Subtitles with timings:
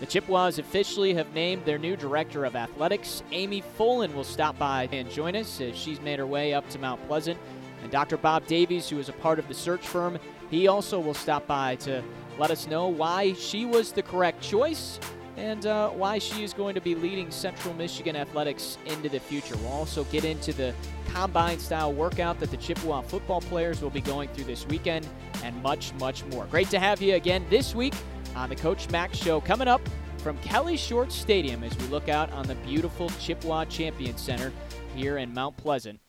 [0.00, 3.22] The Chippewas officially have named their new director of athletics.
[3.30, 6.78] Amy Folan will stop by and join us as she's made her way up to
[6.78, 7.38] Mount Pleasant.
[7.82, 8.16] And Dr.
[8.16, 10.18] Bob Davies, who is a part of the search firm,
[10.50, 12.02] he also will stop by to
[12.38, 14.98] let us know why she was the correct choice
[15.36, 19.56] and uh, why she is going to be leading Central Michigan athletics into the future.
[19.58, 20.74] We'll also get into the
[21.12, 25.06] combine style workout that the Chippewa football players will be going through this weekend
[25.42, 26.46] and much, much more.
[26.46, 27.94] Great to have you again this week
[28.34, 29.40] on the Coach Mac Show.
[29.40, 29.80] Coming up
[30.18, 34.52] from Kelly Short Stadium as we look out on the beautiful Chippewa Champion Center
[34.94, 36.00] here in Mount Pleasant.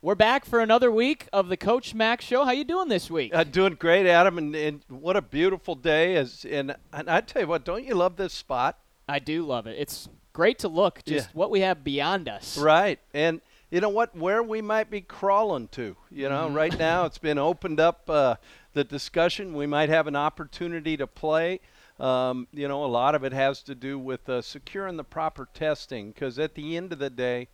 [0.00, 2.44] We're back for another week of the Coach Mac Show.
[2.44, 3.32] How you doing this week?
[3.34, 6.16] Uh, doing great, Adam, and, and what a beautiful day!
[6.16, 8.78] Is and, and I tell you what, don't you love this spot?
[9.08, 9.76] I do love it.
[9.78, 11.32] It's great to look just Yeah.
[11.34, 12.58] what we have beyond us.
[12.58, 13.40] Right, and
[13.70, 14.16] you know what?
[14.16, 15.96] Where we might be crawling to.
[16.10, 16.54] You know, Mm-hmm.
[16.56, 18.36] right now it's been opened up uh,
[18.72, 19.54] the discussion.
[19.54, 21.60] We might have an opportunity to play.
[22.00, 25.48] Um, you know, a lot of it has to do with uh, securing the proper
[25.54, 27.48] testing, because at the end of the day,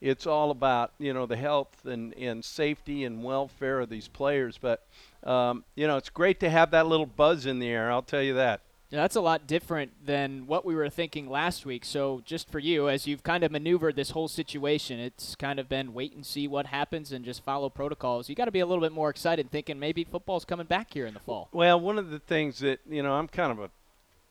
[0.00, 4.58] it's all about you know the health and, and safety and welfare of these players.
[4.58, 4.86] But
[5.24, 7.90] um, you know, it's great to have that little buzz in the air.
[7.90, 8.60] I'll tell you that.
[8.90, 11.84] Yeah, that's a lot different than what we were thinking last week.
[11.84, 15.68] So, just for you, as you've kind of maneuvered this whole situation, it's kind of
[15.68, 18.30] been wait and see what happens and just follow protocols.
[18.30, 21.04] You got to be a little bit more excited, thinking maybe football's coming back here
[21.04, 21.50] in the fall.
[21.52, 23.70] Well, one of the things that you know, I'm kind of a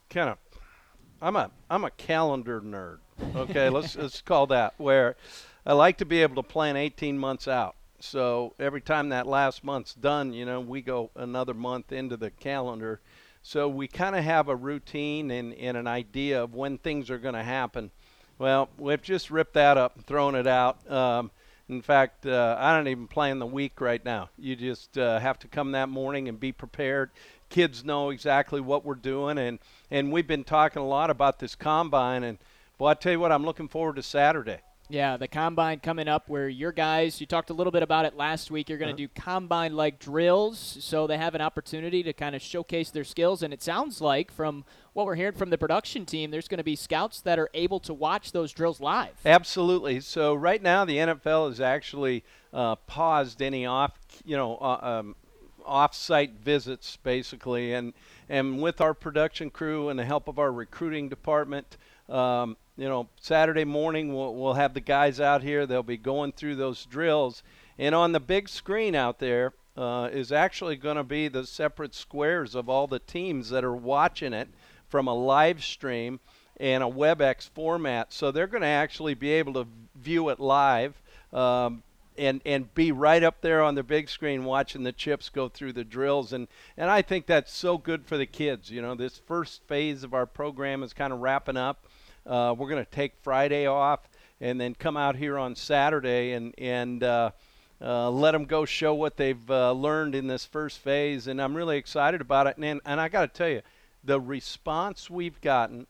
[0.10, 0.38] kind of
[1.22, 2.98] I'm a I'm a calendar nerd.
[3.36, 5.16] Okay, let's let's call that where
[5.68, 7.76] I like to be able to plan 18 months out.
[8.00, 12.32] So every time that last month's done, you know, we go another month into the
[12.32, 13.02] calendar.
[13.48, 17.18] So we kind of have a routine and, and an idea of when things are
[17.18, 17.92] going to happen.
[18.38, 20.92] Well, we've just ripped that up and thrown it out.
[20.92, 21.32] Um,
[21.70, 24.32] in fact, uh, I don't even plan the week right now.
[24.38, 27.12] You just uh, have to come that morning and be prepared.
[27.50, 29.60] Kids know exactly what we're doing, and
[29.90, 32.24] and we've been talking a lot about this combine.
[32.26, 32.40] And
[32.78, 34.60] boy, I tell you what, I'm looking forward to Saturday.
[34.90, 38.16] Yeah, the combine coming up where your guys, you talked a little bit about it
[38.16, 38.70] last week.
[38.70, 42.42] You're going to do combine like drills, so they have an opportunity to kind of
[42.42, 43.44] showcase their skills.
[43.44, 44.64] And it sounds like, from
[44.94, 47.82] what we're hearing from the production team, there's going to be scouts that are able
[47.82, 49.12] to watch those drills live.
[49.26, 50.00] Absolutely.
[50.00, 52.24] So right now, the NFL has actually
[52.54, 53.92] uh, paused any off,
[54.24, 55.16] you know, uh, um,
[55.66, 57.94] off-site visits, basically, and
[58.30, 61.78] and with our production crew and the help of our recruiting department,
[62.10, 65.66] um, you know, Saturday morning we'll we'll have the guys out here.
[65.66, 67.44] They'll be going through those drills,
[67.78, 71.94] and on the big screen out there uh, is actually going to be the separate
[71.94, 74.50] squares of all the teams that are watching it
[74.88, 76.20] from a live stream
[76.60, 78.12] and a WebEx format.
[78.12, 81.02] So they're going to actually be able to view it live
[81.34, 81.84] um,
[82.18, 85.74] and and be right up there on the big screen watching the chips go through
[85.74, 86.34] the drills.
[86.34, 88.72] And and I think that's so good for the kids.
[88.72, 91.86] You know, this first phase of our program is kind of wrapping up.
[92.28, 94.02] Uh, we're going to take Friday off
[94.42, 97.32] and then come out here on Saturday and and uh,
[97.82, 101.28] uh, let them go show what they've uh, learned in this first phase.
[101.28, 102.58] And I'm really excited about it.
[102.58, 103.62] And and I got to tell you,
[104.04, 105.88] the response we've gotten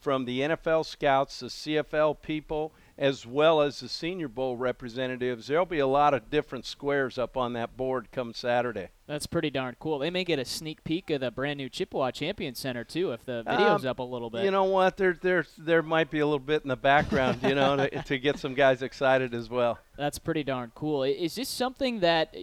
[0.00, 5.46] from the NFL scouts, the CFL people, as well as the Senior Bowl representatives.
[5.46, 8.88] There'll be a lot of different squares up on that board come Saturday.
[9.08, 9.98] That's pretty darn cool.
[9.98, 13.24] They may get a sneak peek of the brand new Chippewa Champion Center too if
[13.24, 14.44] the video's Um, up a little bit.
[14.44, 14.98] You know what?
[14.98, 18.18] There, there, there might be a little bit in the background, you know, to, to
[18.18, 19.78] get some guys excited as well.
[19.96, 21.04] That's pretty darn cool.
[21.04, 22.36] Is this something that,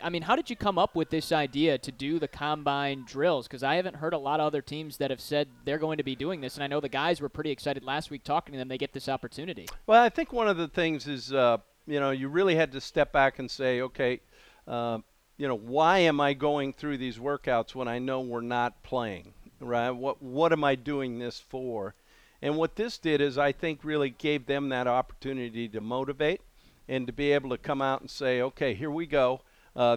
[0.00, 3.48] I mean, how did you come up with this idea to do the combine drills?
[3.48, 6.04] Because I haven't heard a lot of other teams that have said they're going to
[6.04, 8.58] be doing this, and I know the guys were pretty excited last week talking to
[8.58, 8.68] them.
[8.68, 9.66] They get this opportunity.
[9.88, 12.80] Well, I think one of the things is, uh, you know, you really had to
[12.80, 14.20] step back and say, okay,
[14.68, 14.98] uh,
[15.42, 19.34] you know, why am I going through these workouts when I know we're not playing,
[19.58, 19.90] right?
[19.90, 21.96] What what am I doing this for?
[22.40, 26.42] And what this did is, I think, really gave them that opportunity to motivate
[26.88, 29.40] and to be able to come out and say, okay, here we go.
[29.74, 29.96] Uh,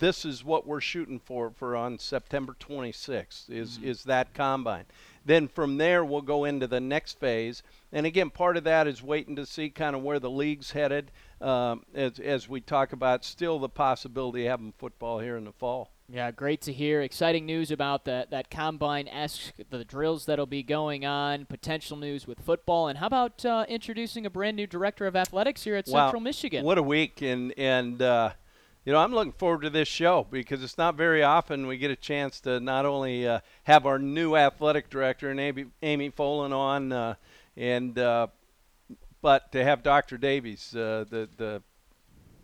[0.00, 4.86] this is what we're shooting for for on September 26th is is that combine.
[5.24, 7.62] Then from there we'll go into the next phase.
[7.92, 11.12] And again, part of that is waiting to see kind of where the league's headed.
[11.40, 15.52] Um, as as we talk about, still the possibility of having football here in the
[15.52, 15.90] fall.
[16.12, 17.02] Yeah, great to hear.
[17.02, 21.46] Exciting news about that that combine esque the drills that'll be going on.
[21.46, 25.62] Potential news with football, and how about uh, introducing a brand new director of athletics
[25.62, 26.64] here at Wow, Central Michigan?
[26.64, 27.22] What a week!
[27.22, 28.32] And and uh,
[28.84, 31.92] you know I'm looking forward to this show because it's not very often we get
[31.92, 36.52] a chance to not only uh, have our new athletic director and Amy, Amy Folan
[36.52, 37.14] on, uh,
[37.56, 38.26] and uh,
[39.22, 40.18] but to have Dr.
[40.18, 41.62] Davies, uh, the the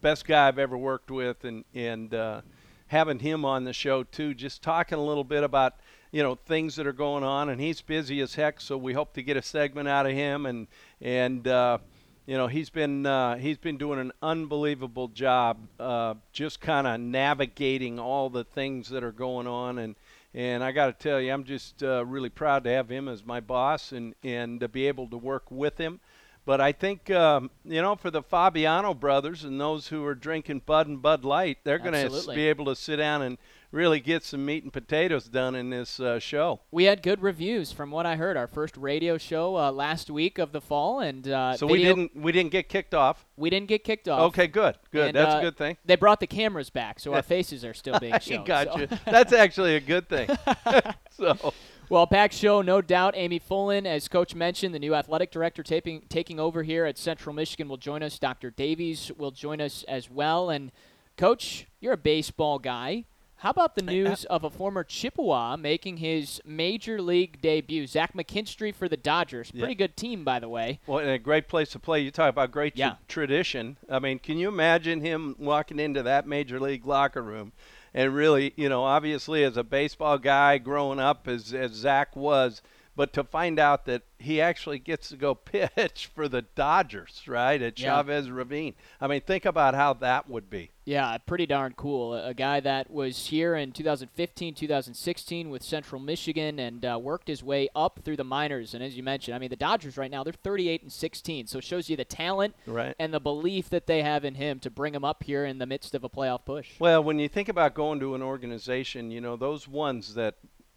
[0.00, 2.42] best guy I've ever worked with, and and uh,
[2.88, 5.74] having him on the show too, just talking a little bit about
[6.12, 8.60] you know things that are going on, and he's busy as heck.
[8.60, 10.66] So we hope to get a segment out of him, and
[11.00, 11.78] and uh,
[12.26, 17.00] you know he's been uh, he's been doing an unbelievable job, uh, just kind of
[17.00, 19.96] navigating all the things that are going on, and
[20.34, 23.24] and I got to tell you, I'm just uh, really proud to have him as
[23.24, 26.00] my boss, and and to be able to work with him.
[26.46, 30.62] But I think um, you know, for the Fabiano brothers and those who are drinking
[30.64, 33.36] Bud and Bud Light, they're going to be able to sit down and
[33.72, 36.60] really get some meat and potatoes done in this uh, show.
[36.70, 38.36] We had good reviews from what I heard.
[38.36, 42.14] Our first radio show uh, last week of the fall, and uh, so we didn't
[42.16, 43.26] we didn't get kicked off.
[43.36, 44.20] We didn't get kicked off.
[44.28, 45.08] Okay, good, good.
[45.08, 45.76] And, That's a uh, good thing.
[45.84, 48.44] They brought the cameras back, so our faces are still being shown.
[48.44, 48.88] gotcha.
[48.88, 48.98] So.
[49.10, 50.28] That's actually a good thing.
[51.10, 51.52] so.
[51.88, 53.14] Well, packed show, no doubt.
[53.16, 57.32] Amy Folan, as Coach mentioned, the new athletic director taping, taking over here at Central
[57.34, 58.18] Michigan, will join us.
[58.18, 58.50] Dr.
[58.50, 60.50] Davies will join us as well.
[60.50, 60.72] And,
[61.16, 63.04] Coach, you're a baseball guy.
[63.40, 67.86] How about the uh, news of a former Chippewa making his major league debut?
[67.86, 69.52] Zach McKinstry for the Dodgers.
[69.52, 69.74] Pretty Yeah.
[69.74, 70.80] good team, by the way.
[70.88, 72.00] Well, and a great place to play.
[72.00, 72.94] You talk about great Yeah.
[73.06, 73.76] tradition.
[73.88, 77.52] I mean, can you imagine him walking into that major league locker room
[77.96, 82.60] and really, you know, obviously as a baseball guy growing up as as Zach was,
[82.96, 87.60] but to find out that he actually gets to go pitch for the Dodgers, right,
[87.60, 87.96] at Yeah.
[87.96, 88.74] Chavez Ravine.
[89.00, 90.70] I mean, think about how that would be.
[90.86, 92.14] Yeah, pretty darn cool.
[92.14, 97.26] A a guy that was here in 2015, 2016 with Central Michigan and uh, worked
[97.28, 98.72] his way up through the minors.
[98.72, 101.46] And as you mentioned, I mean, the Dodgers right now, they're 38 and 16.
[101.48, 102.94] So it shows you the talent Right.
[102.98, 105.66] and the belief that they have in him to bring him up here in the
[105.66, 106.70] midst of a playoff push.
[106.78, 110.36] Well, when you think about going to an organization, you know, those ones that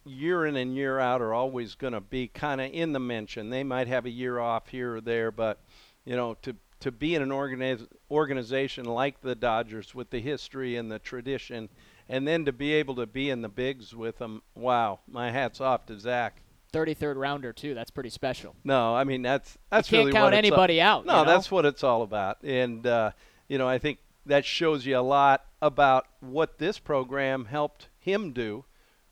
[0.09, 3.49] year in and year out are always going to be kind of in the mention.
[3.49, 5.61] They might have a year off here or there, but,
[6.05, 10.77] you know, to to be in an organiz- organization like the Dodgers with the history
[10.77, 11.67] and the tradition
[12.07, 15.61] and then to be able to be in the bigs with them, wow, my hat's
[15.61, 16.41] off to Zach.
[16.73, 17.73] 33rd rounder, too.
[17.73, 18.55] That's pretty special.
[18.63, 21.05] No, I mean that's that's you can't really count it's all- anybody out.
[21.05, 21.31] No, you know?
[21.31, 22.37] that's what it's all about.
[22.43, 23.11] And uh,
[23.47, 28.31] you know, I think that shows you a lot about what this program helped him
[28.31, 28.65] do,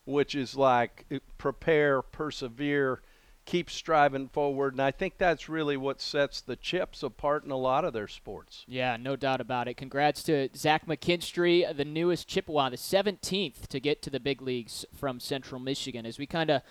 [0.07, 3.01] which is like uh, prepare, persevere,
[3.45, 4.73] keep striving forward.
[4.73, 8.07] And I think that's really what sets the Chips apart in a lot of their
[8.07, 8.65] sports.
[8.67, 9.75] Yeah, no doubt about it.
[9.75, 14.85] Congrats to Zach McKinstry, the newest Chippewa, the 17th to get to the big leagues
[14.95, 16.05] from Central Michigan.
[16.05, 16.61] As we kind of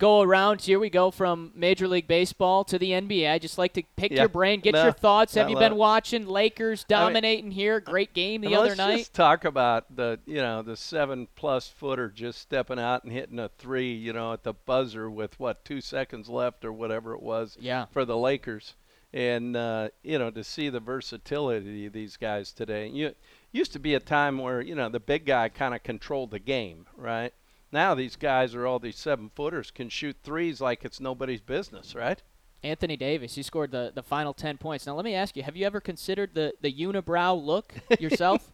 [0.00, 3.30] go around here, we go from Major League Baseball to the NBA.
[3.30, 4.20] I just like to pick Yeah.
[4.20, 5.34] your brain, get No, your thoughts.
[5.34, 7.78] Have you been watching Lakers dominating here?
[7.78, 8.88] Great game the other night.
[8.88, 13.12] let's just talk about the you know the seven plus footer just stepping out and
[13.12, 17.12] hitting a three you know at the buzzer with what two seconds left or whatever
[17.14, 17.84] it was Yeah.
[17.92, 18.74] for the Lakers
[19.12, 23.14] and uh, you know to see the versatility of these guys today you
[23.52, 26.38] used to be a time where you know the big guy kind of controlled the
[26.38, 27.34] game right
[27.72, 31.94] now these guys are all these seven footers can shoot threes like it's nobody's business
[31.94, 32.22] right
[32.62, 34.86] Anthony Davis, he scored the, the final 10 points.
[34.86, 38.50] Now, let me ask you, have you ever considered the, the unibrow look yourself?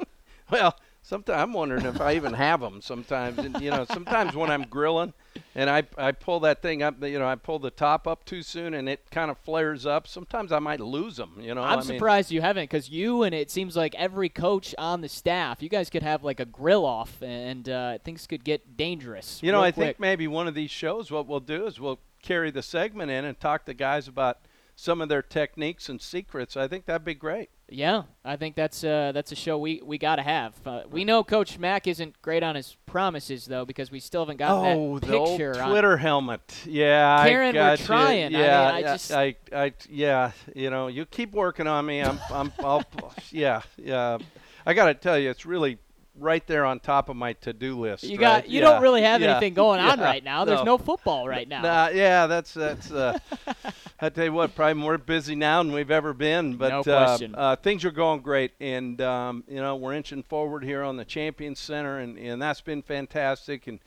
[0.48, 2.80] Well, sometimes I'm wondering if I even have them.
[2.82, 5.14] Sometimes, and, you know, sometimes when I'm grilling,
[5.54, 8.42] and I I pull that thing up, you know, I pull the top up too
[8.42, 10.08] soon, and it kind of flares up.
[10.08, 11.38] Sometimes I might lose them.
[11.40, 14.28] You know, I'm I mean, surprised you haven't because you and it seems like every
[14.28, 18.26] coach on the staff, you guys could have like a grill off and uh, things
[18.26, 19.40] could get dangerous.
[19.42, 19.86] You know, I quick.
[19.86, 23.24] think maybe one of these shows, what we'll do is we'll carry the segment in
[23.24, 24.38] and talk to guys about
[24.74, 26.56] some of their techniques and secrets.
[26.56, 27.50] I think that'd be great.
[27.68, 30.54] Yeah, I think that's uh, that's a show we, we got to have.
[30.64, 34.36] Uh, we know Coach Mack isn't great on his promises though because we still haven't
[34.36, 36.62] gotten oh, that the old on- Twitter helmet.
[36.64, 37.86] Yeah, Karen, I we're got you.
[37.86, 38.24] trying.
[38.26, 40.30] I mean, Yeah, I just- I, I, yeah.
[40.54, 42.02] You know, you keep working on me.
[42.02, 42.84] I'm, I'm, I'll,
[43.30, 44.18] yeah, yeah.
[44.64, 45.78] I got to tell you, it's really
[46.18, 48.04] right there on top of my to-do list.
[48.04, 48.20] you right?
[48.20, 50.44] got you Yeah, don't really have yeah, anything going on right now.
[50.44, 51.62] There's no, football right now.
[51.62, 52.90] Nah, yeah, that's that's.
[52.90, 53.18] Uh,
[54.00, 56.56] I tell you what, probably more busy now than we've ever been.
[56.56, 57.34] But No uh, question.
[57.34, 61.04] uh, things are going great, and um, you know we're inching forward here on the
[61.04, 63.66] Champions Center, and, and that's been fantastic.
[63.66, 63.80] And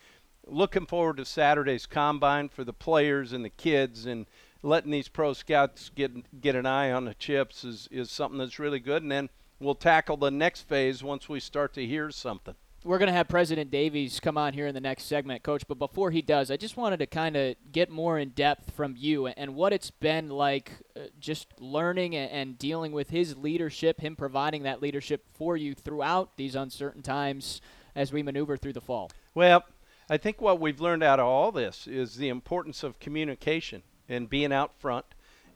[0.48, 4.26] looking forward to Saturday's combine for the players and the kids, and
[4.64, 8.60] letting these pro scouts get get an eye on the chips is is something that's
[8.60, 9.04] really good.
[9.04, 12.56] And then we'll tackle the next phase once we start to hear something.
[12.86, 15.68] We're going to have President Davies come on here in the next segment, Coach.
[15.68, 18.96] But before he does, I just wanted to kind of get more in depth from
[18.98, 24.00] you and what it's been like uh, just learning and, and dealing with his leadership,
[24.00, 27.60] him providing that leadership for you throughout these uncertain times
[27.96, 29.12] as we maneuver through the fall.
[29.36, 29.66] Well,
[30.10, 34.30] I think what we've learned out of all this is the importance of communication and
[34.30, 35.06] being out front.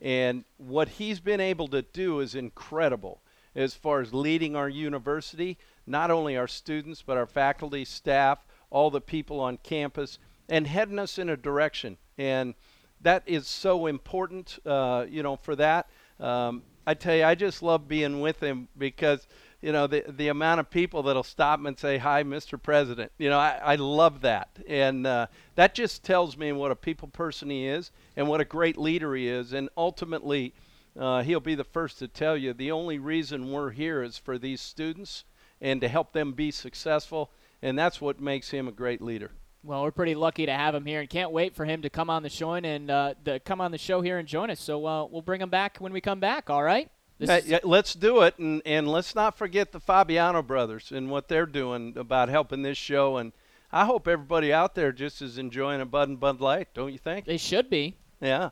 [0.02, 3.22] And what he's been able to do is incredible
[3.54, 8.90] as far as leading our university, not only our students, but our faculty, staff, all
[8.90, 10.18] the people on campus.
[10.48, 11.96] and heading us in a direction.
[12.18, 12.54] And
[13.00, 15.88] that is so important, uh, you know, for that.
[16.20, 19.26] Um, I tell you, I just love being with him because
[19.62, 22.60] you know the the amount of people that'll stop and say hi, Mr.
[22.62, 23.10] President.
[23.16, 27.08] You know, I, I love that, and uh, that just tells me what a people
[27.08, 30.52] person he is and what a great leader he is, and ultimately.
[30.98, 34.38] Uh, he'll be the first to tell you the only reason we're here is for
[34.38, 35.24] these students
[35.60, 37.30] and to help them be successful,
[37.62, 39.32] and that's what makes him a great leader.
[39.62, 42.10] Well, we're pretty lucky to have him here, and can't wait for him to come
[42.10, 44.60] on the show and uh, to come on the show here and join us.
[44.60, 46.50] So uh, we'll bring him back when we come back.
[46.50, 46.90] All right.
[47.18, 51.46] Yeah, let's do it, and and let's not forget the Fabiano brothers and what they're
[51.46, 53.16] doing about helping this show.
[53.16, 53.32] And
[53.72, 56.68] I hope everybody out there just is enjoying a Bud and Bud Light.
[56.74, 57.24] Don't you think?
[57.24, 57.96] They should be.
[58.20, 58.50] Yeah.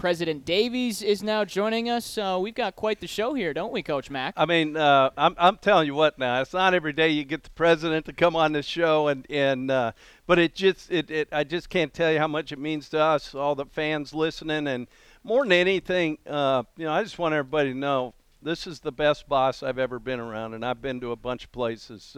[0.00, 2.16] President Davies is now joining us.
[2.16, 4.32] Uh, we've got quite the show here, don't we, Coach Mack?
[4.34, 6.40] I mean, uh, I'm, I'm telling you what now.
[6.40, 9.70] It's not every day you get the president to come on this show, and and
[9.70, 9.92] uh,
[10.26, 12.98] but it just it, it I just can't tell you how much it means to
[12.98, 14.88] us, all the fans listening, and
[15.22, 18.92] more than anything, uh, you know, I just want everybody to know this is the
[18.92, 22.16] best boss I've ever been around, and I've been to a bunch of places.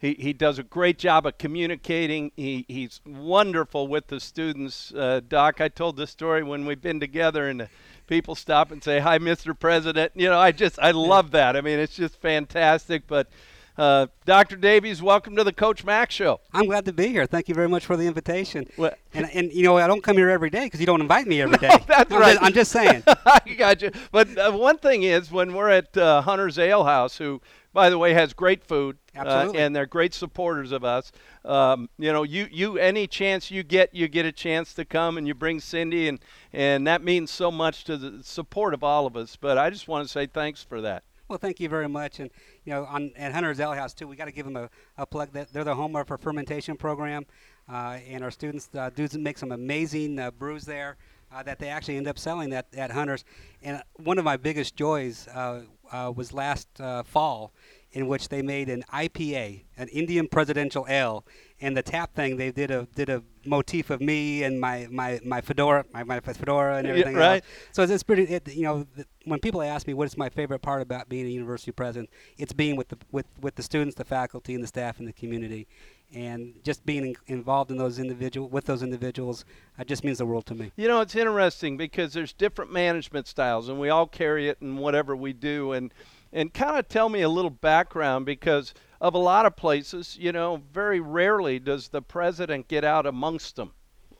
[0.00, 2.30] He, he does a great job of communicating.
[2.36, 4.94] He, he's wonderful with the students.
[4.94, 7.68] Uh, Doc, I told this story when we've been together, and
[8.06, 9.58] people stop and say, "Hi, Mr.
[9.58, 11.56] President." You know, I just I love that.
[11.56, 13.08] I mean, it's just fantastic.
[13.08, 13.28] But
[13.76, 14.54] uh, Dr.
[14.54, 16.40] Davies, welcome to the Coach Mack Show.
[16.52, 17.26] I'm glad to be here.
[17.26, 18.68] Thank you very much for the invitation.
[18.76, 21.26] Well, and, and you know, I don't come here every day because you don't invite
[21.26, 21.68] me every day.
[21.68, 22.32] No, that's I'm right.
[22.34, 23.02] Just, I'm just saying.
[23.26, 23.90] I got you.
[24.12, 27.40] But uh, one thing is, when we're at uh, Hunter's Ale House, who,
[27.72, 31.12] by the way, has great food, uh, and they're great supporters of us.
[31.44, 35.18] Um, you know, you you any chance you get, you get a chance to come,
[35.18, 36.18] and you bring Cindy, and
[36.52, 39.36] and that means so much to the support of all of us.
[39.36, 41.04] But I just want to say thanks for that.
[41.28, 42.20] Well, thank you very much.
[42.20, 42.30] And,
[42.64, 45.04] you know, on, at Hunter's Ale House, too, we got to give them a, a
[45.04, 45.30] plug.
[45.32, 47.26] That They're the home of our fermentation program.
[47.70, 50.96] Uh, and our students uh, do make some amazing uh, brews there
[51.32, 53.24] uh, that they actually end up selling at, at Hunter's.
[53.62, 56.68] And one of my biggest joys uh, uh, was last
[57.04, 57.52] fall
[57.92, 61.24] in which they made an IPA, an Indian Presidential Ale,
[61.60, 65.18] and the tap thing they did a did a motif of me and my my,
[65.24, 67.42] my fedora my, my fedora and everything yeah, right.
[67.42, 67.44] else.
[67.72, 68.24] So it's, pretty.
[68.24, 68.86] It, you know,
[69.24, 72.52] when people ask me what is my favorite part about being a university president, it's
[72.52, 75.66] being with the with with the students, the faculty, and the staff, and the community,
[76.14, 79.44] and just being in, involved in those individual with those individuals
[79.78, 80.72] uh, just means the world to me.
[80.76, 84.76] You know, it's interesting because there's different management styles, and we all carry it in
[84.76, 85.92] whatever we do, and
[86.32, 90.32] and kind of tell me a little background because of a lot of places, you
[90.32, 93.72] know, very rarely does the president get out amongst them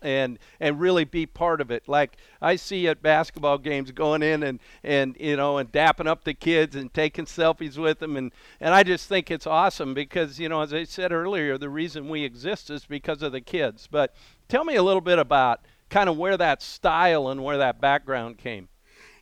[0.03, 1.89] and and really be part of it.
[1.89, 6.25] Like I see at basketball games going in and and you know and dapping up
[6.25, 10.39] the kids and taking selfies with them and and I just think it's awesome because
[10.39, 13.89] you know as I said earlier the reason we exist is because of the kids.
[13.91, 14.15] But
[14.49, 18.39] tell me a little bit about kind of where that style and where that background
[18.39, 18.69] came.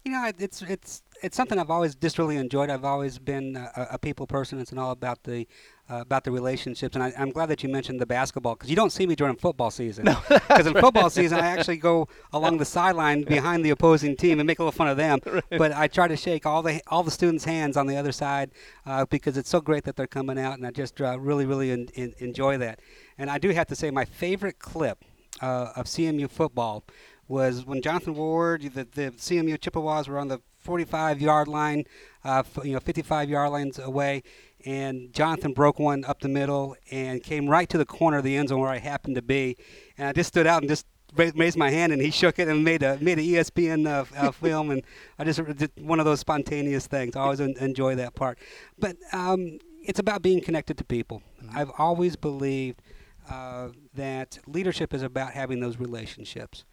[0.05, 2.71] You know, it's it's it's something I've always just really enjoyed.
[2.71, 4.61] I've always been a, a people person.
[4.61, 5.49] It's all about the
[5.89, 8.77] uh, about the relationships, and I, am glad that you mentioned the basketball because you
[8.77, 10.05] don't see me during football season.
[10.05, 14.47] Because in football season, I actually go along the sideline behind the opposing team and
[14.47, 15.21] make a little fun of them.
[15.37, 15.59] Right.
[15.59, 18.53] But I try to shake all the all the students' hands on the other side
[18.87, 21.71] uh, because it's so great that they're coming out, and I just uh, really really
[21.73, 22.81] in, in, enjoy that.
[23.19, 25.05] And I do have to say, my favorite clip
[25.43, 26.85] uh, of CMU football
[27.29, 31.85] was when Jonathan Ward, the, the CMU Chippewas were on the 45 yard line,
[32.25, 34.23] uh, you know, 55 yard lines away,
[34.67, 38.37] and Jonathan broke one up the middle and came right to the corner of the
[38.37, 39.57] end zone where I happened to be,
[39.97, 42.65] and I just stood out and just raised my hand and he shook it and
[42.65, 44.83] made a made an ESPN uh, uh, film and
[45.19, 47.17] I just did one of those spontaneous things.
[47.17, 48.39] I always enjoy that part,
[48.79, 51.23] but um, it's about being connected to people.
[51.43, 51.57] Mm-hmm.
[51.57, 52.83] I've always believed
[53.31, 56.65] uh, that leadership is about having those relationships,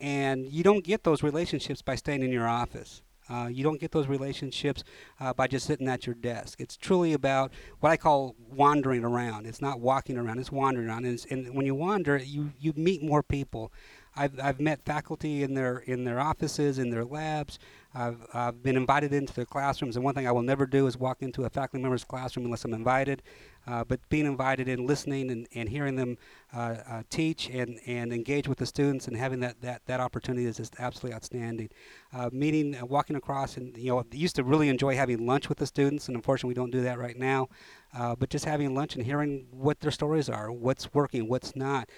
[0.00, 3.02] and you don't get those relationships by staying in your office.
[3.28, 4.84] Uh, you don't get those relationships
[5.20, 6.60] uh, by just sitting at your desk.
[6.60, 9.46] It's truly about what I call wandering around.
[9.46, 11.06] It's not walking around; it's wandering around.
[11.06, 13.72] And, and when you wander, you you meet more people.
[14.18, 17.58] I've, I've met faculty in their in their offices, in their labs.
[17.94, 20.96] I've, I've been invited into their classrooms, and one thing I will never do is
[20.96, 23.22] walk into a faculty member's classroom unless I'm invited.
[23.66, 26.16] Uh, but being invited in, listening, and, and hearing them
[26.54, 30.46] uh, uh, teach and, and engage with the students, and having that, that, that opportunity
[30.46, 31.68] is just absolutely outstanding.
[32.12, 35.58] Uh, meeting, uh, walking across, and you know, used to really enjoy having lunch with
[35.58, 37.48] the students, and unfortunately, we don't do that right now.
[37.92, 41.88] Uh, but just having lunch and hearing what their stories are, what's working, what's not,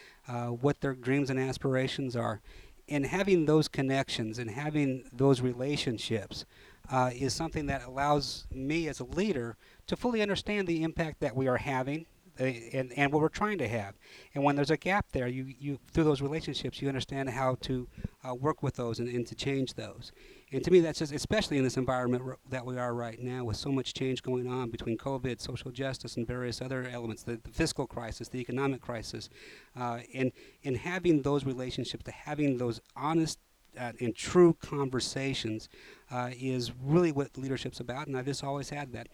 [0.61, 2.41] what their dreams and aspirations are,
[2.89, 6.45] and having those connections and having those relationships
[7.13, 9.57] is something that allows me as a leader
[9.89, 12.07] to fully understand the impact that we are having,
[12.41, 13.95] uh, and, and what we're trying to have.
[14.35, 17.89] And when there's a gap there, you, you through those relationships, you understand how to
[18.25, 20.13] uh, work with those and, and to change those.
[20.53, 23.45] And to me, that's just, especially in this environment r- that we are right now,
[23.45, 27.41] with so much change going on between COVID, social justice, and various other elements, the,
[27.43, 29.29] the fiscal crisis, the economic crisis,
[29.77, 30.33] uh, and
[30.65, 33.39] and having those relationships, to having those honest
[33.79, 35.69] uh, and true conversations,
[36.11, 38.07] uh, is really what leadership's about.
[38.07, 39.09] And I've just always had that.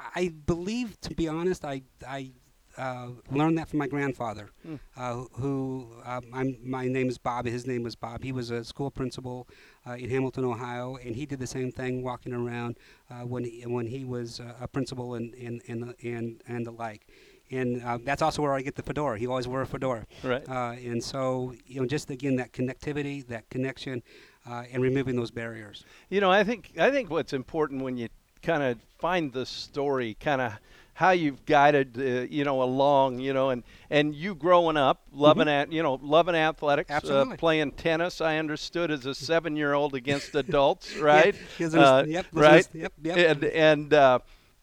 [0.00, 2.32] I believe, to be honest, I I
[2.76, 4.78] uh, learned that from my grandfather, Mm.
[4.96, 7.44] uh, who uh, I'm, my name is Bob.
[7.46, 8.22] His name was Bob.
[8.22, 9.48] He was a school principal
[9.84, 12.76] uh, in Hamilton, Ohio, and he did the same thing, walking around
[13.10, 16.64] uh, when he, when he was uh, a principal and and and the- and, and
[16.66, 17.06] the like.
[17.50, 19.18] And uh, that's also where I get the fedora.
[19.18, 20.46] He always wore a fedora, Right.
[20.48, 24.02] uh, and so you know, just again that connectivity, that connection,
[24.48, 25.84] uh, and removing those barriers.
[26.10, 28.08] You know, I think I think what's important when you
[28.42, 30.52] kind of find the story, kind of
[30.94, 35.48] how you've guided, uh, you know, along, you know, and and you growing up, loving
[35.48, 37.34] at, you know, loving athletics, uh, Mm-hmm.
[37.36, 38.20] Playing tennis.
[38.20, 41.34] I understood as a seven-year-old against adults, right?
[41.34, 41.38] Are-
[41.84, 42.68] Uh, yep, right.
[42.74, 43.16] yep, yep.
[43.16, 44.18] And and uh,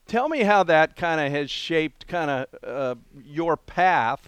[0.08, 4.27] tell me how that kind of has shaped kind of uh, your path.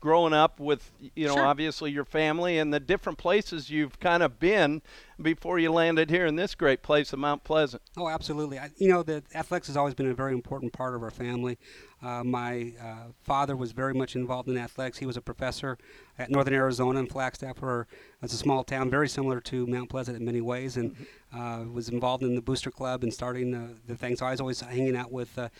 [0.00, 1.44] Growing up with you know Sure.
[1.44, 4.80] obviously your family and the different places you've kind of been
[5.20, 7.82] before you landed here in this great place of Mount Pleasant.
[7.98, 8.58] Oh, absolutely.
[8.58, 11.58] I, you know, the athletics has always been a very important part of our family.
[12.02, 14.96] Uh, my uh, father was very much involved in athletics.
[14.96, 15.76] He was a professor
[16.18, 17.86] at Northern Arizona in Flagstaff, where
[18.22, 20.96] it's a small town, very similar to Mount Pleasant in many ways, and
[21.34, 24.20] uh, was involved in the booster club and starting uh, the things.
[24.20, 25.50] So I was always hanging out with uh,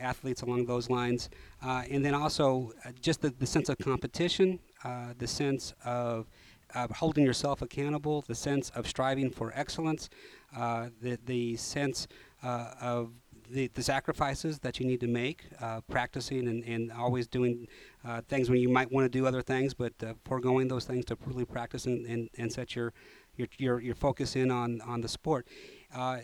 [0.00, 1.28] athletes along those lines,
[1.62, 6.26] uh, and then also uh, just the, the sense of competition, uh, the sense of
[6.74, 10.08] uh, holding yourself accountable, the sense of striving for excellence,
[10.56, 12.06] uh, the the sense
[12.42, 13.12] uh, of
[13.50, 17.68] the, the sacrifices that you need to make, uh, practicing and, and always doing
[18.04, 21.04] uh, things when you might want to do other things, but uh, foregoing those things
[21.04, 22.92] to really practice and, and, and set your,
[23.36, 25.46] your, your, your focus in on, on the sport.
[25.94, 26.18] Uh,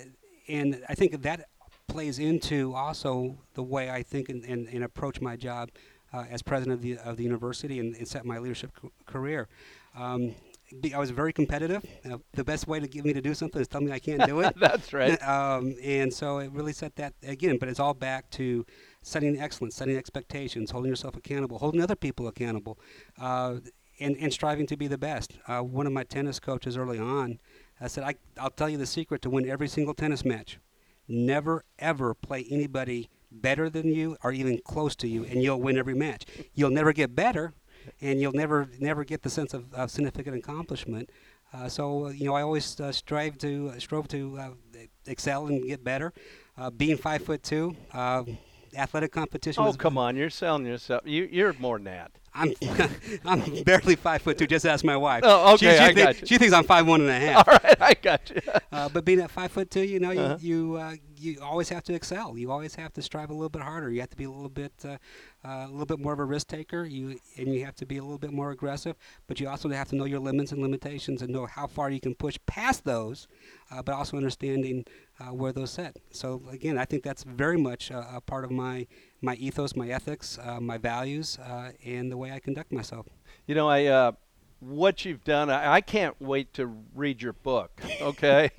[0.48, 1.49] and I think that
[1.90, 5.70] plays into also the way I think and, and, and approach my job
[6.12, 9.48] uh, as president of the, of the university and, and set my leadership c- career.
[9.96, 10.35] Um,
[10.81, 11.85] be- I was very competitive.
[12.09, 14.24] Uh, the best way to get me to do something is tell me I can't
[14.24, 14.55] do it.
[14.61, 15.20] That's right.
[15.29, 18.64] um, and so it really set that again, but it's all back to
[19.03, 22.79] setting excellence, setting expectations, holding yourself accountable, holding other people accountable,
[23.20, 23.57] uh,
[23.98, 25.35] and, and striving to be the best.
[25.46, 27.38] Uh, one of my tennis coaches early on
[27.81, 30.59] I said, I, I'll tell you the secret to win every single tennis match.
[31.12, 35.77] Never, ever play anybody better than you or even close to you, and you'll win
[35.77, 36.25] every match.
[36.55, 37.53] You'll never get better,
[38.01, 41.11] and you'll never, never get the sense of, of significant accomplishment.
[41.53, 44.51] Uh, so, uh, you know, I always uh, strive to, strove to uh,
[45.07, 46.12] excel and get better.
[46.57, 48.23] Uh, being five foot two, uh,
[48.76, 49.64] athletic competition.
[49.64, 51.02] Oh come on, you're selling yourself.
[51.04, 52.12] You you're more than that.
[52.33, 52.54] I'm
[53.24, 54.46] I'm barely five foot two.
[54.46, 55.22] Just ask my wife.
[55.24, 56.26] Oh, okay, She, she, I thi- got you.
[56.28, 57.48] she thinks I'm five one and a half.
[57.48, 58.40] All right, I got you.
[58.70, 60.37] Uh, but being at five foot two, you know, you Uh-huh.
[60.40, 62.38] you, uh, you always have to excel.
[62.38, 63.90] You always have to strive a little bit harder.
[63.90, 64.96] You have to be a little bit uh,
[65.44, 66.85] a little bit more of a risk taker.
[66.85, 68.96] You and you have to be a little bit more aggressive.
[69.26, 72.00] But you also have to know your limits and limitations and know how far you
[72.00, 73.26] can push past those.
[73.70, 74.85] Uh, but also understanding
[75.20, 75.96] uh, where those set.
[76.11, 78.87] So again, I think that's very much a, a part of my
[79.22, 83.07] my ethos, my ethics, uh, my values, uh, and the way I conduct myself.
[83.46, 84.12] You know, I uh,
[84.61, 85.51] what you've done.
[85.51, 87.81] I, I can't wait to read your book.
[88.01, 88.51] Okay,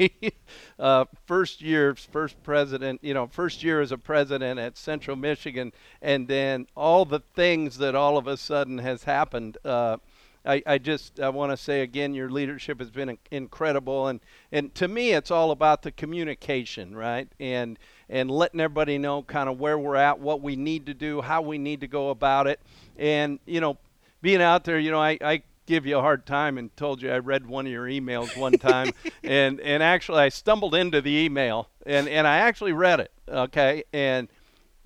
[0.79, 3.03] uh, first year, first president.
[3.03, 7.77] You know, first year as a president at Central Michigan, and then all the things
[7.77, 9.57] that all of a sudden has happened.
[9.63, 9.97] Uh,
[10.43, 14.19] I, I just I want to say again, your leadership has been incredible, and
[14.51, 17.27] and to me, it's all about the communication, right?
[17.39, 17.77] And
[18.09, 21.41] and letting everybody know kind of where we're at, what we need to do, how
[21.41, 22.59] we need to go about it,
[22.97, 23.77] and you know,
[24.21, 27.09] being out there, you know, I, I give you a hard time and told you
[27.09, 31.11] I read one of your emails one time, and and actually I stumbled into the
[31.11, 34.27] email and and I actually read it, okay, and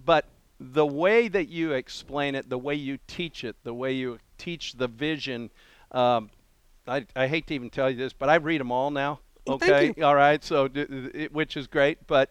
[0.06, 0.26] but
[0.60, 4.74] the way that you explain it, the way you teach it, the way you teach
[4.74, 5.50] the vision,
[5.92, 6.30] um,
[6.88, 9.20] I, I hate to even tell you this, but I read them all now.
[9.48, 12.30] Okay, all right, so d- d- which is great, but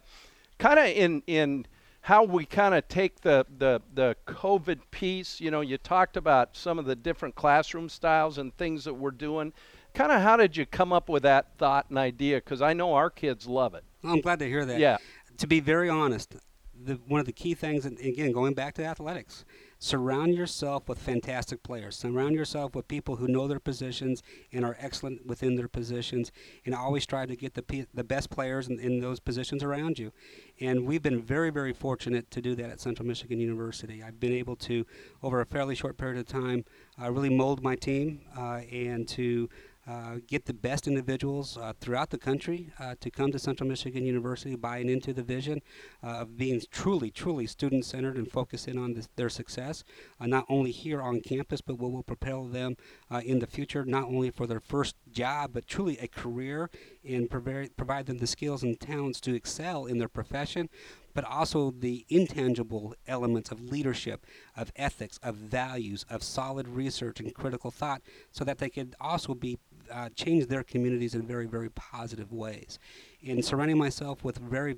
[0.58, 1.66] kind of in in
[2.04, 5.40] how we kind of take the, the the COVID piece.
[5.40, 9.10] You know, you talked about some of the different classroom styles and things that we're
[9.10, 9.54] doing.
[9.94, 12.36] Kind of how did you come up with that thought and idea?
[12.36, 13.84] Because I know our kids love it.
[14.02, 14.78] Well, I'm glad to hear that.
[14.78, 14.98] Yeah.
[15.38, 16.36] To be very honest,
[16.78, 19.46] the, one of the key things, and again, going back to athletics,
[19.84, 21.94] surround yourself with fantastic players.
[21.94, 26.32] Surround yourself with people who know their positions and are excellent within their positions,
[26.64, 29.98] and always try to get the pe- the best players in, in those positions around
[29.98, 30.10] you.
[30.58, 34.02] And we've been very, very fortunate to do that at Central Michigan University.
[34.02, 34.86] I've been able to,
[35.22, 36.64] over a fairly short period of time,
[36.98, 39.50] uh, really mold my team uh, and to
[39.86, 44.04] uh, get the best individuals uh, throughout the country uh, to come to Central Michigan
[44.04, 45.60] University, buying into the vision
[46.02, 49.84] uh, of being truly, truly student centered and focusing on this, their success,
[50.20, 52.76] uh, not only here on campus, but what will propel them
[53.10, 56.70] uh, in the future, not only for their first job, but truly a career
[57.06, 60.68] and provide, provide them the skills and talents to excel in their profession
[61.14, 67.32] but also the intangible elements of leadership, of ethics, of values, of solid research and
[67.32, 69.58] critical thought, so that they could also be
[69.94, 72.78] uh, change their communities in very, very positive ways.
[73.22, 74.76] In surrounding myself with very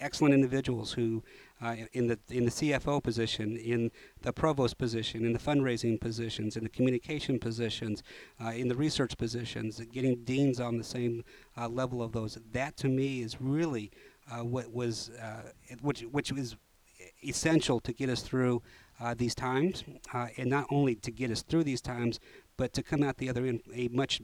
[0.00, 1.22] excellent individuals who,
[1.60, 3.90] uh, in the in the CFO position, in
[4.22, 8.02] the provost position, in the fundraising positions, in the communication positions,
[8.42, 11.24] uh, in the research positions, getting deans on the same
[11.56, 12.38] uh, level of those.
[12.52, 13.90] That to me is really
[14.30, 16.56] uh, what was uh, which which is
[17.26, 18.62] essential to get us through
[19.00, 22.20] uh, these times, and not only to get us through these times,
[22.56, 24.20] but to come out the other end a much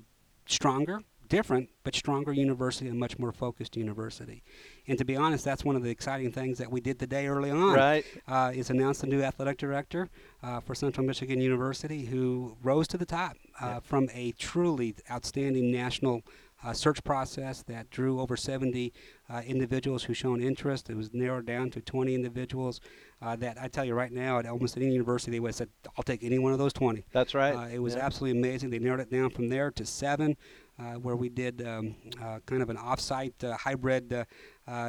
[0.47, 4.43] stronger, different, but stronger university and much more focused university.
[4.87, 7.51] And to be honest, that's one of the exciting things that we did today early
[7.51, 7.75] on.
[7.75, 8.05] Right.
[8.29, 10.09] Uh, is announce the new athletic director
[10.43, 15.71] uh, for Central Michigan University who rose to the top uh, from a truly outstanding
[15.71, 16.23] national
[16.67, 18.93] uh, search process that drew over 70
[19.31, 20.91] uh, individuals who shown interest.
[20.91, 22.81] It was narrowed down to 20 individuals
[23.23, 25.69] uh, that I tell you right now at almost any university they would have said,
[25.97, 27.05] I'll take any one of those 20.
[27.13, 27.55] That's right.
[27.55, 28.05] Uh, it was Yeah.
[28.05, 28.71] absolutely amazing.
[28.71, 30.37] They narrowed it down from there to seven,
[30.79, 34.27] uh, where we did um, uh, kind of an off-site uh, hybrid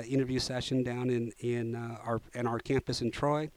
[0.07, 3.49] interview session down in in uh, our in our campus in Troy.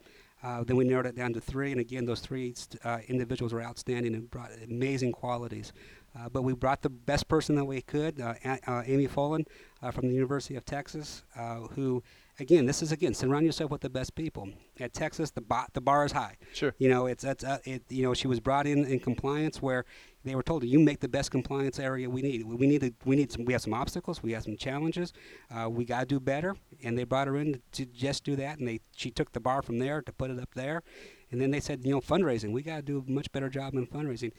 [0.43, 2.55] Uh, then we narrowed it down to three, and again, those three
[2.85, 5.73] uh, individuals were outstanding and brought amazing qualities.
[6.19, 8.35] Uh, but we brought the best person that we could, uh,
[8.67, 9.47] uh, Amy Folan
[9.81, 12.03] uh, from the University of Texas, uh, who,
[12.41, 14.49] again, this is again, surround yourself with the best people.
[14.81, 16.37] At Texas, the, ba- the bar is high.
[16.53, 16.75] Sure.
[16.79, 19.85] You know, it's, it's uh, it, you know, she was brought in in compliance where
[20.25, 22.45] they were told, "You make the best compliance area we need.
[22.45, 23.45] We need to, we need some.
[23.45, 24.23] We have some obstacles.
[24.23, 25.13] We have some challenges.
[25.51, 28.59] Uh, we got to do better." And they brought her in to just do that,
[28.59, 30.83] and they she took the bar from there to put it up there,
[31.31, 32.53] and then they said, "You know, fundraising.
[32.53, 34.33] We got to do a much better job in fundraising."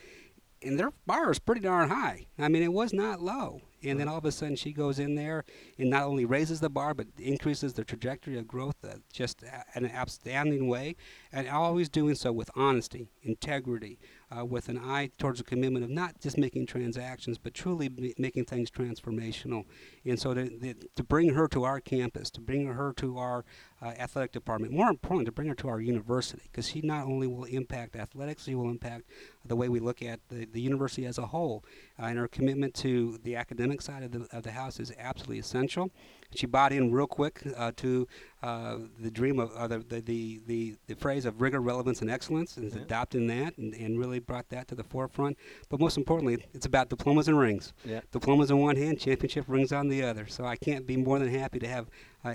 [0.63, 2.28] And their bar is pretty darn high.
[2.38, 3.62] I mean, it was not low.
[3.84, 5.43] And then all of a sudden, she goes in there
[5.80, 9.43] and not only raises the bar, but increases the trajectory of growth uh, just
[9.76, 10.95] in an outstanding way,
[11.32, 13.97] and always doing so with honesty, integrity,
[14.38, 18.10] uh, with an eye towards a commitment of not just making transactions, but truly ma-
[18.19, 19.65] making things transformational.
[20.06, 23.43] And so to, to bring her to our campus, to bring her to our
[23.82, 27.26] uh, athletic department, more importantly, to bring her to our university, because she not only
[27.28, 29.06] will impact athletics, she will impact
[29.46, 31.63] the way we look at the, the university as a whole.
[32.00, 35.39] Uh, and her commitment to the academic side of the, of the house is absolutely
[35.39, 35.89] essential.
[36.34, 38.08] She bought in real quick uh, to
[38.41, 42.58] uh, the dream of uh, the, the, the, the, phrase of rigor, relevance, and excellence,
[42.58, 42.84] and is Yeah.
[42.84, 45.38] adopting that and, and really brought that to the forefront.
[45.70, 47.74] But most importantly, it's about diplomas and rings.
[47.84, 48.02] Yeah.
[48.12, 50.26] Diplomas in one hand, championship rings on the other.
[50.28, 51.88] So I can't be more than happy to have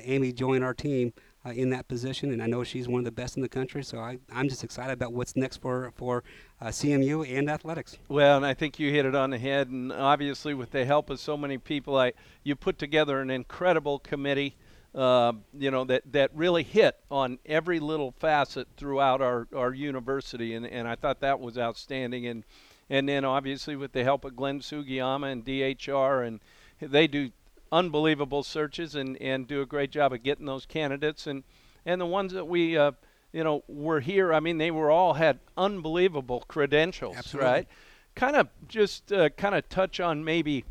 [0.03, 1.13] Amy join our team
[1.47, 3.85] uh, in that position, and I know she's one of the best in the country.
[3.85, 6.25] So I, I'm just excited about what's next for for
[6.61, 7.99] uh, CMU and athletics.
[8.09, 9.69] Well, and I think you hit it on the head.
[9.69, 13.99] And obviously, with the help of so many people, I you put together an incredible
[14.01, 14.57] committee.
[14.95, 20.55] Uh, you know that that really hit on every little facet throughout our, our university,
[20.55, 22.27] and, and I thought that was outstanding.
[22.27, 22.45] And
[22.89, 26.41] and then obviously with the help of Glenn Sugiyama and DHR, and
[26.81, 27.31] they do
[27.73, 31.27] unbelievable searches and, and do a great job of getting those candidates.
[31.27, 31.45] And
[31.85, 32.93] and the ones that we uh,
[33.33, 37.51] you know were here, I mean, they were all had unbelievable credentials, Absolutely.
[37.51, 37.69] right?
[38.15, 40.65] Kind of just uh, kind of touch on maybe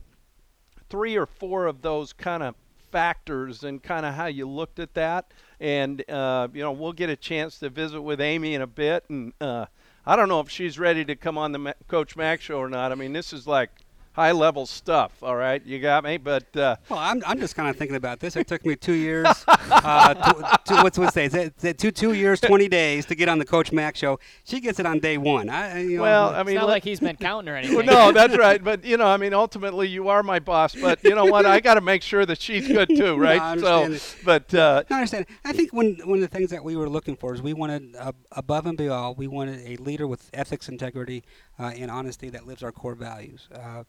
[0.89, 2.55] three or four of those kind of
[2.91, 5.31] factors and kind of how you looked at that.
[5.60, 9.05] And uh, you know, we'll get a chance to visit with Amy in a bit.
[9.10, 9.65] And uh,
[10.05, 12.69] I don't know if she's ready to come on the Ma- Coach Mac show or
[12.69, 12.91] not.
[12.91, 13.69] I mean, this is like
[14.15, 15.12] high level stuff.
[15.21, 16.17] All right, you got me.
[16.17, 18.36] But uh, Well, I'm, I'm just kind of thinking about this.
[18.36, 19.28] It took me two years.
[19.47, 21.25] uh, to, to, what's what's say?
[21.25, 24.19] Is it, is two two years, twenty days to get on the Coach Mac show?
[24.45, 25.49] She gets it on day one.
[25.49, 27.75] I, I- you know, well, I It's mean, not like he's been counting or anything.
[27.75, 28.63] Well, no, that's right.
[28.63, 30.73] But you know, I mean, ultimately, you are my boss.
[30.75, 31.45] But you know what?
[31.45, 33.41] I got to make sure that she's good too, right?
[33.41, 34.15] I so, it.
[34.23, 35.25] but uh, No, I understand.
[35.43, 37.95] I think one one of the things that we were looking for is we wanted
[37.97, 39.17] uh, above and beyond.
[39.17, 41.23] We wanted a leader with ethics, integrity,
[41.60, 43.84] uh, and honesty that lives our core values, uh,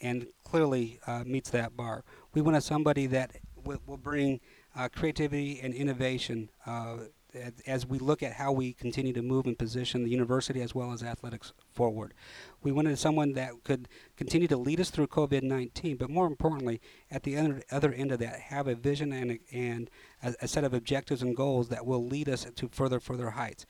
[0.00, 2.04] and clearly uh, meets that bar.
[2.34, 4.40] We wanted somebody that w- will bring
[4.76, 6.98] uh, creativity and innovation uh,
[7.66, 10.92] as we look at how we continue to move and position the university as well
[10.92, 12.14] as athletics forward.
[12.62, 16.80] We wanted someone that could continue to lead us through COVID 19, but more importantly,
[17.10, 19.90] at the other, other end of that, have a vision and, a, and
[20.22, 23.66] a, a set of objectives and goals that will lead us to further, further heights.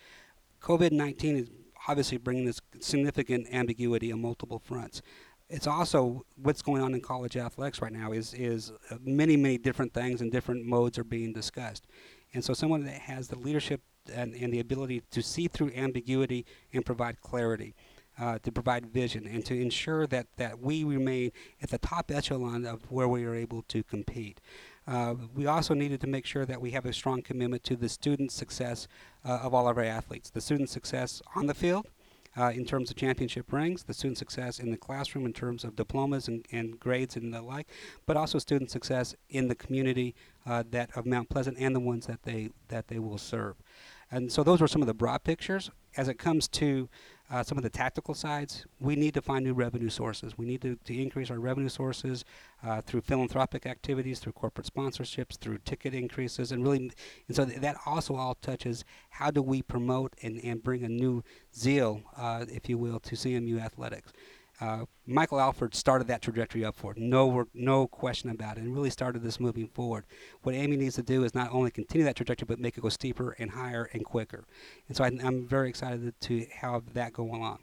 [0.62, 1.50] COVID 19 is
[1.88, 5.00] obviously bringing this significant ambiguity on multiple fronts
[5.50, 9.58] it's also what's going on in college athletics right now is is uh, many many
[9.58, 11.86] different things and different modes are being discussed
[12.32, 13.82] and so someone that has the leadership
[14.14, 17.74] and, and the ability to see through ambiguity and provide clarity
[18.18, 21.32] uh, to provide vision and to ensure that, that we remain
[21.62, 24.40] at the top echelon of where we are able to compete.
[24.86, 27.88] Uh, we also needed to make sure that we have a strong commitment to the
[27.88, 28.88] student success
[29.24, 31.86] uh, of all of our athletes, the student success on the field,
[32.40, 35.76] uh, in terms of championship rings, the student success in the classroom in terms of
[35.76, 37.68] diplomas and, and grades and the like,
[38.06, 40.14] but also student success in the community
[40.46, 43.56] uh, that of Mount Pleasant and the ones that they that they will serve.
[44.10, 45.70] And so those were some of the broad pictures.
[45.96, 46.88] As it comes to
[47.30, 50.36] uh, some of the tactical sides, we need to find new revenue sources.
[50.36, 52.24] We need to, to increase our revenue sources
[52.64, 56.90] uh, through philanthropic activities, through corporate sponsorships, through ticket increases, and really,
[57.28, 60.88] and so th- that also all touches how do we promote and, and bring a
[60.88, 61.22] new
[61.54, 64.12] zeal, uh, if you will, to CMU athletics.
[64.60, 66.98] Uh, Michael Alford started that trajectory up for it.
[66.98, 70.04] No, no question about it, and really started this moving forward.
[70.42, 72.90] What Amy needs to do is not only continue that trajectory, but make it go
[72.90, 74.44] steeper and higher and quicker.
[74.86, 77.60] And so I, am very excited to have that go along.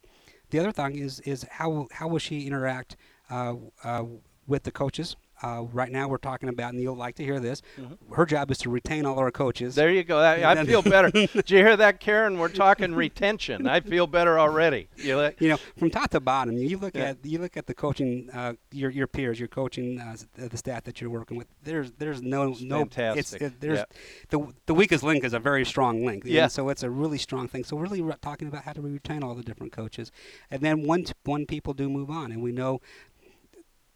[0.50, 2.96] The other thing is is how how will she interact
[3.30, 4.06] uh, uh,
[4.48, 7.62] with the coaches uh, right now, we're talking about, and you'll like to hear this.
[7.80, 8.14] Mm-hmm.
[8.14, 9.76] Her job is to retain all our coaches.
[9.76, 10.18] There you go.
[10.18, 11.12] I, I feel better.
[11.12, 12.40] Did you hear that, Karen?
[12.40, 13.68] We're talking retention.
[13.68, 14.90] I feel better already.
[14.96, 17.10] You, you know, from top to bottom, you look yeah.
[17.10, 20.84] at you look at the coaching, uh, your your peers, your coaching, uh, the staff
[20.86, 21.48] that you're working with.
[21.64, 22.80] There's there's no it's no.
[22.80, 23.42] Fantastic.
[23.42, 23.84] It's, it, there's
[24.30, 26.24] the the weakest link is a very strong link.
[26.26, 26.48] Yeah.
[26.48, 27.64] so it's a really strong thing.
[27.64, 30.12] So we're really talking about how to retain all the different coaches,
[30.50, 32.82] and then once when people do move on, and we know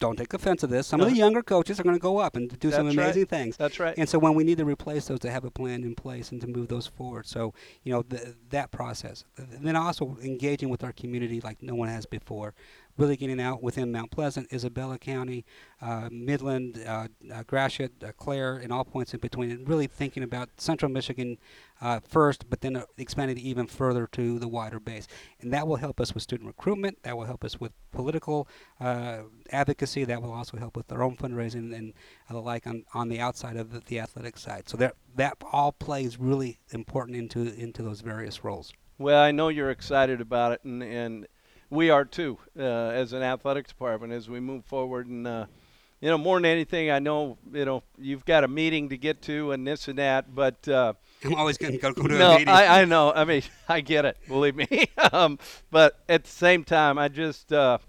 [0.01, 0.87] don't take offense to this.
[0.87, 3.21] Some of the younger coaches are going to go up and do That's some amazing
[3.21, 3.29] right.
[3.29, 3.55] things.
[3.55, 3.97] That's right.
[3.97, 6.41] And so when we need to replace those, to have a plan in place and
[6.41, 7.25] to move those forward.
[7.25, 8.03] So you know
[8.49, 9.23] that process.
[9.37, 12.53] And then also engaging with our community like no one has before
[12.97, 15.45] really getting out within Mount Pleasant, Isabella County,
[15.81, 20.23] uh, Midland, uh, uh, Gratiot, uh, Clare, and all points in between, and really thinking
[20.23, 21.37] about Central Michigan
[21.81, 25.07] uh, first, but then expanding even further to the wider base.
[25.39, 27.01] And that will help us with student recruitment.
[27.03, 28.47] That will help us with political
[29.51, 30.03] advocacy.
[30.03, 31.93] That will also help with our own fundraising and
[32.29, 34.69] the like on, on the outside of the, the athletic side.
[34.69, 38.73] So that that all plays really important into into those various roles.
[38.97, 41.27] Well, I know you're excited about it, and and
[41.71, 45.07] we are too uh, as an athletics department as we move forward.
[45.07, 45.45] And uh,
[46.01, 49.23] you know, more than anything, I know you know you've got a meeting to get
[49.23, 52.39] to and this and that, but uh, I'm always going to go to no, a
[52.39, 52.49] meeting.
[52.49, 53.11] I, I know.
[53.11, 54.17] I mean, I get it.
[54.27, 54.67] Believe me.
[55.11, 55.39] um,
[55.71, 57.79] but at the same time, I just uh,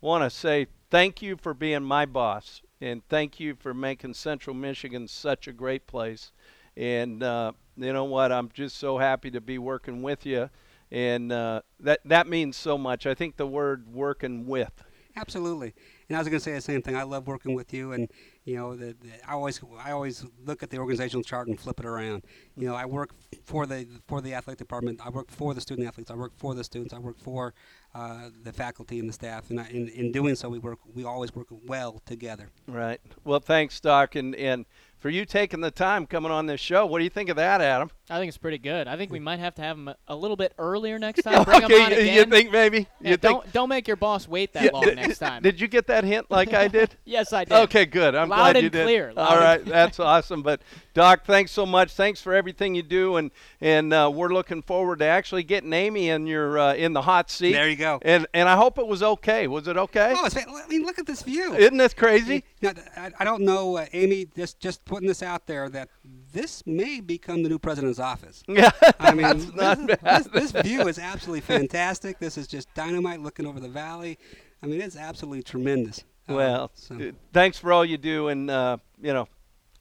[0.00, 4.54] want to say thank you for being my boss, and thank you for making Central
[4.54, 6.32] Michigan such a great place.
[6.76, 8.32] And uh, you know what?
[8.32, 10.50] I'm just so happy to be working with you
[10.92, 13.06] and uh, that that means so much.
[13.06, 14.84] I think the word working with.
[15.14, 15.74] Absolutely,
[16.08, 16.96] and I was going to say the same thing.
[16.96, 18.10] I love working with you, and
[18.44, 21.80] you know, the, the, I always I always look at the organizational chart and flip
[21.80, 22.24] it around.
[22.56, 23.10] You know, I work
[23.44, 25.00] for the for the athletic department.
[25.04, 26.10] I work for the student athletes.
[26.10, 26.94] I work for the students.
[26.94, 27.52] I work for
[27.94, 29.50] uh, the faculty and the staff.
[29.50, 32.48] And I, in in doing so, we work we always work well together.
[32.66, 33.00] Right.
[33.22, 34.64] Well, thanks, Doc, and and
[35.02, 36.86] for you taking the time coming on this show.
[36.86, 37.90] What do you think of that, Adam?
[38.08, 38.86] I think it's pretty good.
[38.86, 41.42] I think we might have to have him a, little bit earlier next time.
[41.42, 42.14] Bring okay, him on again.
[42.14, 42.86] you think maybe?
[43.00, 43.52] Yeah, you don't think?
[43.52, 45.42] don't make your boss wait that yeah, long next time.
[45.42, 46.94] Did you get that hint like I did?
[47.04, 47.52] yes, I did.
[47.52, 48.14] Okay, good.
[48.14, 48.84] I'm Loud glad and you did.
[48.84, 49.12] Clear.
[49.16, 50.42] All right, that's awesome.
[50.42, 50.62] But
[50.94, 51.92] Doc, thanks so much.
[51.92, 56.10] Thanks for everything you do, and and uh, we're looking forward to actually getting Amy
[56.10, 57.52] in your uh, in the hot seat.
[57.52, 57.98] There you go.
[58.02, 59.46] And and I hope it was okay.
[59.46, 60.14] Was it okay?
[60.14, 61.54] Oh, I mean, look at this view.
[61.54, 62.44] Isn't this crazy?
[62.60, 62.72] Now,
[63.18, 64.26] I, don't know, uh, Amy.
[64.36, 65.88] Just just putting this out there that
[66.32, 68.42] this may become the new president's office.
[68.52, 72.18] Yeah, I mean, this, this, this, view is absolutely fantastic.
[72.18, 74.18] This is just dynamite looking over the valley.
[74.62, 76.04] I mean, it's absolutely tremendous.
[76.28, 77.12] Uh, well, so.
[77.32, 79.26] thanks for all you do, and uh, you know,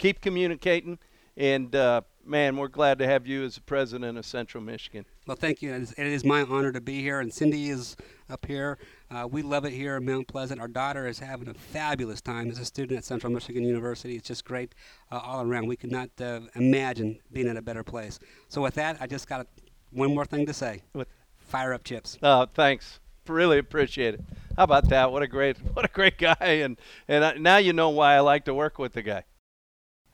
[0.01, 0.97] keep communicating.
[1.37, 5.05] And uh, man, we're glad to have you as the president of Central Michigan.
[5.27, 5.73] Well, thank you.
[5.73, 7.95] It is, it is my honor to be here, and Cindy is
[8.29, 8.79] up here.
[9.09, 10.59] Uh, we love it here in Mount Pleasant.
[10.59, 14.15] Our daughter is having a fabulous time as a student at Central Michigan University.
[14.15, 14.73] It's just great
[15.11, 15.67] uh, all around.
[15.67, 18.19] We could not uh, imagine being in a better place.
[18.49, 19.47] So, with that, I just got
[19.91, 20.81] one more thing to say.
[20.93, 21.07] What?
[21.37, 22.17] Fire up chips.
[22.23, 22.99] Oh, thanks.
[23.27, 24.21] Really appreciate it.
[24.57, 25.11] How about that?
[25.11, 28.45] What a great, what a great guy, and and now you know why I like
[28.45, 29.23] to work with the guy.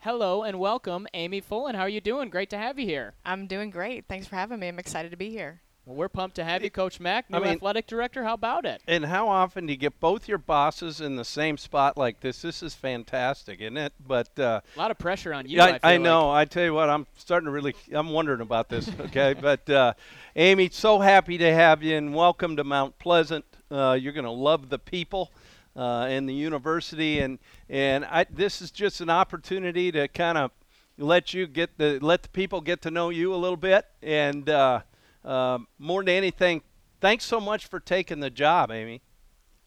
[0.01, 1.75] Hello and welcome, Amy Folan.
[1.75, 2.29] How are you doing?
[2.29, 3.13] Great to have you here.
[3.25, 4.05] I'm doing great.
[4.07, 4.67] Thanks for having me.
[4.67, 5.61] I'm excited to be here.
[5.85, 8.23] Well, we're pumped to have you, Coach Mack, new I mean- athletic director.
[8.23, 8.81] How about it?
[8.87, 12.41] And how often do you get both your bosses in the same spot like this?
[12.41, 13.93] This is fantastic, isn't it?
[14.05, 15.57] But uh, A lot of pressure on you.
[15.57, 16.27] yeah, I, I, feel know.
[16.27, 16.41] like.
[16.41, 17.73] I tell you what, I'm starting to really.
[17.91, 18.89] I'm wondering about this.
[18.99, 19.93] Okay, but uh,
[20.35, 23.45] Amy, so happy to have you, and welcome to Mount Pleasant.
[23.71, 25.31] Uh, you're going to love the people
[25.77, 27.37] uh, and the university, and
[27.69, 30.51] and I, this is just an opportunity to kind of
[30.97, 34.49] let you get the let the people get to know you a little bit, and
[34.49, 34.81] uh,
[35.23, 36.63] uh, more than anything,
[36.99, 39.01] thanks so much for taking the job, Amy.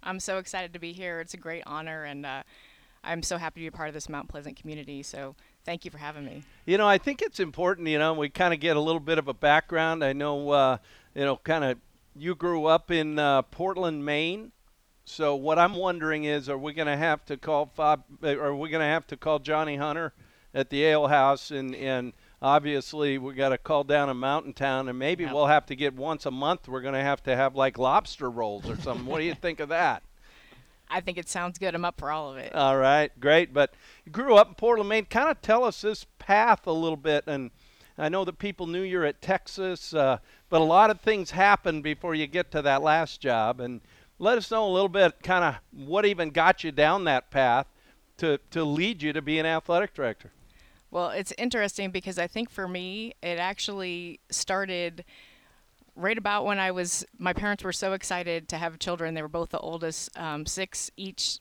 [0.02, 1.20] I'm so excited to be here.
[1.20, 2.42] It's a great honor, and uh,
[3.04, 5.02] I'm so happy to be a part of this Mount Pleasant community.
[5.02, 6.42] So thank you for having me.
[6.66, 7.86] You know, I think it's important.
[7.86, 10.02] You know, we kind of get a little bit of a background.
[10.02, 10.78] I know, uh,
[11.14, 11.78] you know, kind of
[12.16, 14.52] you grew up in uh, Portland, Maine.
[15.10, 18.68] So what I'm wondering is, are we going to have to call Fob, are we
[18.70, 20.12] going to have to call Johnny Hunter
[20.54, 24.88] at the Ale House, and and obviously we got to call down a mountain town,
[24.88, 25.32] and maybe Yeah.
[25.32, 26.68] we'll have to get once a month.
[26.68, 29.04] We're going to have to have like lobster rolls or something.
[29.06, 30.02] what do you think of that?
[30.90, 31.74] I think it sounds good.
[31.74, 32.54] I'm up for all of it.
[32.54, 33.52] All right, great.
[33.52, 35.04] But you grew up in Portland, Maine.
[35.06, 37.24] Kind of tell us this path a little bit.
[37.26, 37.50] And
[37.98, 40.18] I know that people knew you're at Texas, uh,
[40.48, 43.60] but a lot of things happen before you get to that last job.
[43.60, 43.80] And
[44.20, 47.66] let us know a little bit, kind of what even got you down that path
[48.18, 50.30] to to lead you to be an athletic director.
[50.92, 55.04] Well, it's interesting because I think for me, it actually started
[55.96, 57.04] right about when I was.
[57.18, 59.14] My parents were so excited to have children.
[59.14, 61.38] They were both the oldest, um, six each,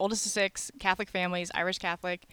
[0.00, 2.24] oldest of six, Catholic families, Irish Catholic,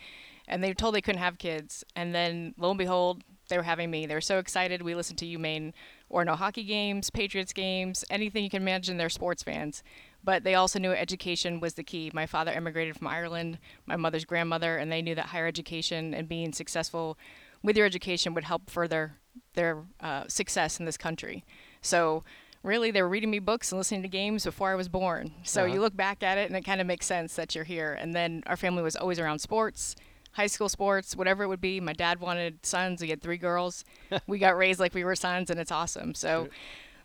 [0.48, 1.84] and they were told they couldn't have kids.
[1.96, 4.06] And then lo and behold, they were having me.
[4.06, 4.82] They were so excited.
[4.82, 5.74] We listened to UMaine
[6.12, 8.98] or no hockey games, Patriots games, anything you can imagine.
[8.98, 9.82] They're sports fans.
[10.24, 12.12] But they also knew education was the key.
[12.14, 16.28] My father immigrated from Ireland, my mother's grandmother, and they knew that higher education and
[16.30, 17.18] being successful
[17.64, 19.14] with your education would help further
[19.54, 21.44] their uh, success in this country.
[21.82, 22.24] So
[22.62, 25.32] really, they were reading me books and listening to games before I was born.
[25.44, 25.74] So Uh-huh.
[25.74, 27.94] you look back at it, and it kind of makes sense that you're here.
[27.94, 29.96] And then our family was always around sports,
[30.34, 31.80] high school sports, whatever it would be.
[31.80, 33.02] My dad wanted sons.
[33.02, 33.84] We had three girls.
[34.28, 36.14] we got raised like we were sons, and it's awesome.
[36.14, 36.50] So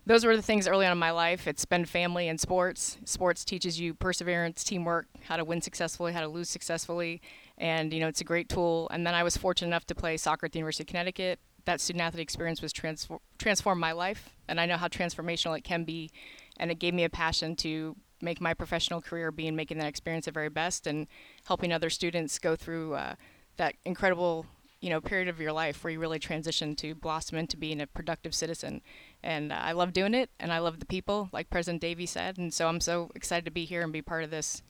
[0.06, 1.48] those were the things early on in my life.
[1.48, 2.98] It's been family and sports.
[3.04, 7.20] Sports teaches you perseverance, teamwork, how to win successfully, how to lose successfully,
[7.58, 8.88] and you know it's a great tool.
[8.92, 11.40] And then I was fortunate enough to play soccer at the University of Connecticut.
[11.64, 15.64] That student athlete experience was transfor- transformed my life, and I know how transformational it
[15.64, 16.12] can be,
[16.58, 19.86] and it gave me a passion to make my professional career be being making that
[19.86, 21.06] experience the very best and
[21.46, 23.14] helping other students go through uh,
[23.56, 24.46] that incredible
[24.80, 27.86] you know period of your life where you really transition to blossom into being a
[27.86, 28.80] productive citizen.
[29.22, 32.38] And uh, i love doing it and i love the people like president davies said.
[32.38, 34.62] And so i'm so excited to be here and be part of this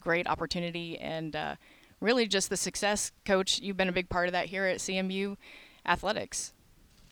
[0.00, 0.98] great opportunity.
[0.98, 1.56] And uh,
[2.00, 5.36] really just the success coach you've been a big part of that here at cmu
[5.86, 6.52] athletics.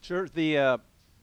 [0.00, 0.28] Sure.
[0.28, 0.78] The uh,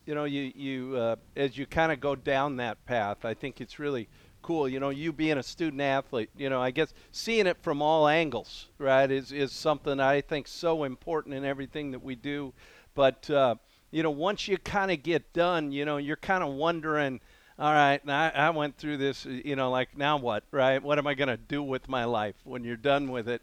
[0.06, 3.62] you know you you uh, as you kind of go down that path, I think
[3.62, 4.08] it's really
[4.48, 4.70] cool.
[4.70, 8.08] You know, you being a student athlete, you know, I guess seeing it from all
[8.08, 12.54] angles, right, is is something I think so important in everything that we do.
[12.96, 13.56] But uh,
[13.92, 17.20] you know, once you kind of get done, you know, you're kind of wondering.
[17.60, 20.82] All right, I, I went through this, you know, like now what, right?
[20.82, 23.42] What am I going to do with my life when you're done with it?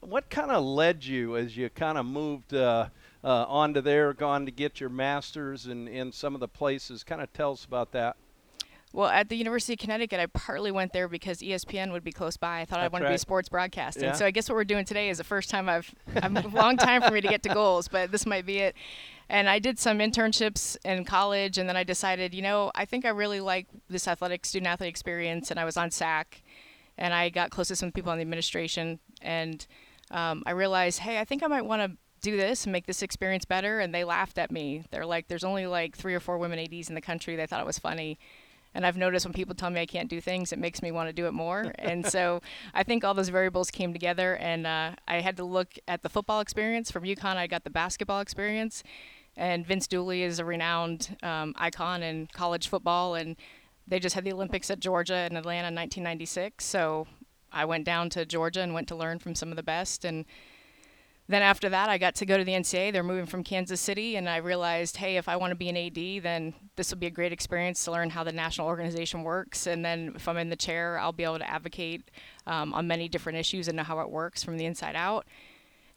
[0.00, 2.88] What kind of led you as you kind of moved uh,
[3.22, 7.04] uh, onto there, gone to get your master's and in some of the places?
[7.04, 8.16] Kind of tell us about that.
[8.92, 12.36] Well at the university of connecticut i partly went there because espn would be close
[12.36, 14.12] by i thought i wanted to be sports broadcasting Yeah.
[14.12, 16.76] so i guess what we're doing today is the first time i've i'm a long
[16.76, 18.74] time for me to get to goals but this might be it
[19.32, 23.04] and I did some internships in college, and then I decided, you know, I think
[23.04, 26.42] I really like this athletic student athlete experience, and I was on SAC,
[26.98, 29.64] and I got close to some people on the administration, and
[30.10, 31.96] um, I realized, hey, I think I might want to
[32.28, 34.82] do this and make this experience better, and they laughed at me.
[34.90, 37.36] They're like, there's only like three or four women ADs in the country.
[37.36, 38.18] They thought it was funny.
[38.74, 41.08] And I've noticed when people tell me I can't do things, it makes me want
[41.08, 41.72] to do it more.
[41.78, 42.40] and so
[42.74, 46.08] I think all those variables came together, and uh, I had to look at the
[46.08, 46.90] football experience.
[46.90, 48.82] From UConn, I got the basketball experience.
[49.36, 53.36] And Vince Dooley is a renowned um, icon in college football, and
[53.86, 56.64] they just had the Olympics at Georgia in Atlanta in 1996.
[56.64, 57.06] So
[57.52, 60.04] I went down to Georgia and went to learn from some of the best.
[60.04, 60.24] And
[61.30, 62.92] then after that, I got to go to the NCAA.
[62.92, 65.76] They're moving from Kansas City, and I realized, hey, if I want to be an
[65.76, 69.66] AD, then this will be a great experience to learn how the national organization works.
[69.66, 72.10] And then if I'm in the chair, I'll be able to advocate
[72.46, 75.26] um, on many different issues and know how it works from the inside out.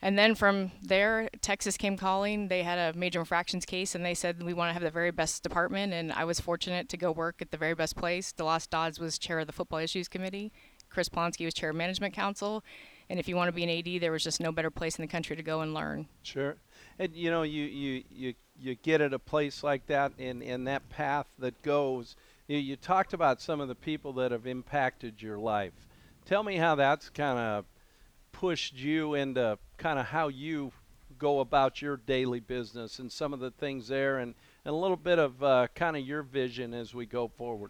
[0.03, 2.49] And then from there, Texas came calling.
[2.49, 5.11] They had a major infractions case, and they said we want to have the very
[5.11, 5.93] best department.
[5.93, 8.33] And I was fortunate to go work at the very best place.
[8.33, 10.51] DeLoss Dodds was chair of the football issues committee.
[10.89, 12.63] Chris Plonsky was chair of management council,
[13.13, 15.03] And if you want to be an AD, there was just no better place in
[15.03, 16.07] the country to go and learn.
[16.23, 16.55] Sure.
[16.97, 20.63] And you know, you you you you get at a place like that in in
[20.63, 22.15] that path that goes.
[22.47, 25.73] You, you talked about some of the people that have impacted your life.
[26.25, 27.65] Tell me how that's kind of
[28.31, 30.71] pushed you into kind of how you
[31.19, 34.33] go about your daily business and some of the things there and,
[34.65, 37.69] and a little bit of uh, kind of your vision as we go forward.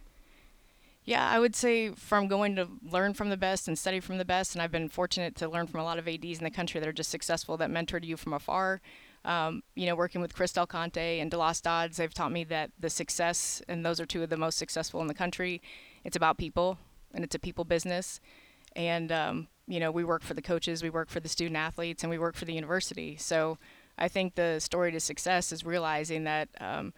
[1.05, 4.25] Yeah, I would say from going to learn from the best and study from the
[4.25, 6.79] best, and I've been fortunate to learn from a lot of ADs in the country
[6.79, 8.81] that are just successful that mentored you from afar.
[9.25, 12.71] Um, you know, working with Chris Del Conte and DeLoss Dodds, they've taught me that
[12.79, 15.61] the success, and those are two of the most successful in the country,
[16.03, 16.77] it's about people
[17.13, 18.19] and it's a people business.
[18.75, 22.03] And, um, you know, we work for the coaches, we work for the student athletes,
[22.03, 23.15] and we work for the university.
[23.17, 23.57] So
[23.97, 26.47] I think the story to success is realizing that.
[26.61, 26.93] Um,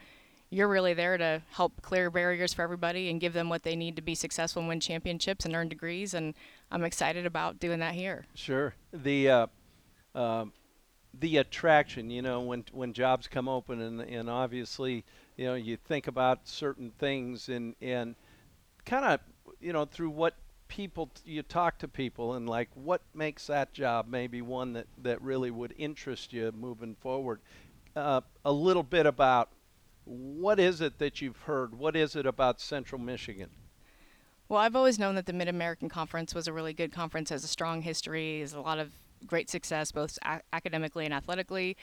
[0.56, 3.98] you're really there to help clear barriers for everybody and give them what they need
[3.98, 6.14] to be successful and win championships and earn degrees.
[6.14, 6.34] And
[6.72, 8.26] I'm excited about doing that here.
[8.36, 8.74] Sure.
[8.94, 9.48] The uh,
[10.16, 10.46] uh,
[11.20, 15.04] the attraction, you know, when when jobs come open, and and obviously,
[15.36, 18.16] you know, you think about certain things and and
[18.86, 19.20] kind of,
[19.60, 20.36] you know, through what
[20.70, 25.22] people you talk to people and like what makes that job maybe one that that
[25.22, 27.42] really would interest you moving forward.
[27.94, 29.50] Uh, a little bit about
[30.06, 31.76] what is it that you've heard?
[31.76, 33.50] What is it about Central Michigan?
[34.48, 37.44] Well, I've always known that the Mid American Conference was a really good conference, has
[37.44, 38.92] a strong history, has a lot of
[39.26, 41.76] great success both a- academically and athletically.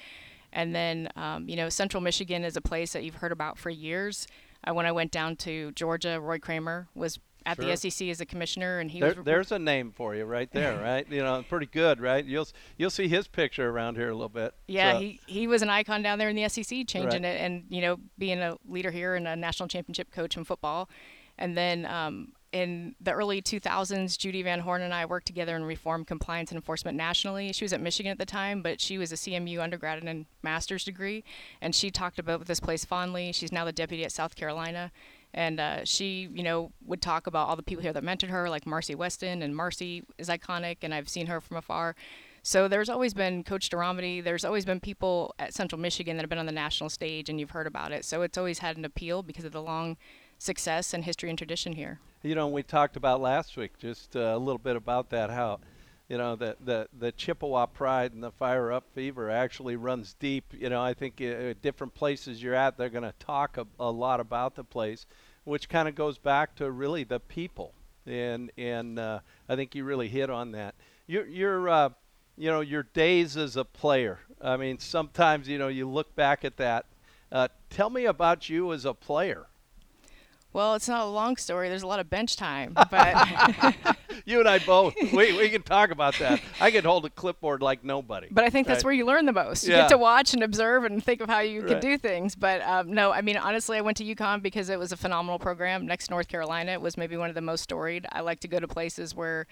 [0.52, 3.70] And then, um, you know, Central Michigan is a place that you've heard about for
[3.70, 4.28] years.
[4.64, 7.66] Uh, when I went down to Georgia, Roy Kramer was at sure.
[7.66, 10.76] the SEC as a commissioner, and he there, there's a name for you right there,
[10.82, 11.06] right?
[11.10, 12.24] you know, pretty good, right?
[12.24, 14.54] You'll you'll see his picture around here a little bit.
[14.66, 14.98] Yeah, so.
[15.00, 17.24] he he was an icon down there in the SEC, changing right.
[17.24, 20.88] it, and you know, being a leader here and a national championship coach in football,
[21.38, 21.86] and then.
[21.86, 26.50] Um, in the early 2000s, Judy Van Horn and I worked together in reform compliance
[26.50, 27.52] and enforcement nationally.
[27.52, 30.84] She was at Michigan at the time, but she was a CMU undergrad and master's
[30.84, 31.24] degree,
[31.62, 33.32] and she talked about this place fondly.
[33.32, 34.92] She's now the deputy at South Carolina,
[35.34, 38.48] and uh, she, you know, would talk about all the people here that mentored her,
[38.48, 41.94] like Marcy Weston, and Marcy is iconic, and I've seen her from afar.
[42.42, 44.22] So there's always been Coach Deromedi.
[44.22, 47.38] There's always been people at Central Michigan that have been on the national stage, and
[47.38, 48.04] you've heard about it.
[48.04, 49.96] So it's always had an appeal because of the long
[50.38, 52.00] success and history and tradition here.
[52.22, 55.60] You know, we talked about last week just uh, a little bit about that how
[56.08, 60.52] you know the the the Chippewa pride and the fire up fever actually runs deep.
[60.52, 63.90] You know, I think uh, different places you're at, they're going to talk a, a,
[63.90, 65.06] lot about the place,
[65.44, 67.72] which kind of goes back to really the people,
[68.06, 70.74] and and uh, I think you really hit on that.
[71.06, 71.88] Your uh,
[72.36, 74.20] you know your days as a player.
[74.40, 76.86] I mean, sometimes you know you look back at that.
[77.30, 79.46] Uh, tell me about you as a player.
[80.52, 81.68] Well, it's not a long story.
[81.68, 84.94] There's a lot of bench time, but you and I both.
[85.12, 86.40] We we can talk about that.
[86.60, 88.28] I can hold a clipboard like nobody.
[88.30, 88.74] But I think right?
[88.74, 89.64] that's where you learn the most.
[89.64, 89.82] You yeah.
[89.82, 91.70] get to watch and observe and think of how you right.
[91.70, 92.34] can do things.
[92.34, 95.38] But um, no, I mean honestly, I went to UConn because it was a phenomenal
[95.38, 95.86] program.
[95.86, 98.06] Next to North Carolina, it was maybe one of the most storied.
[98.10, 99.46] I like to go to places where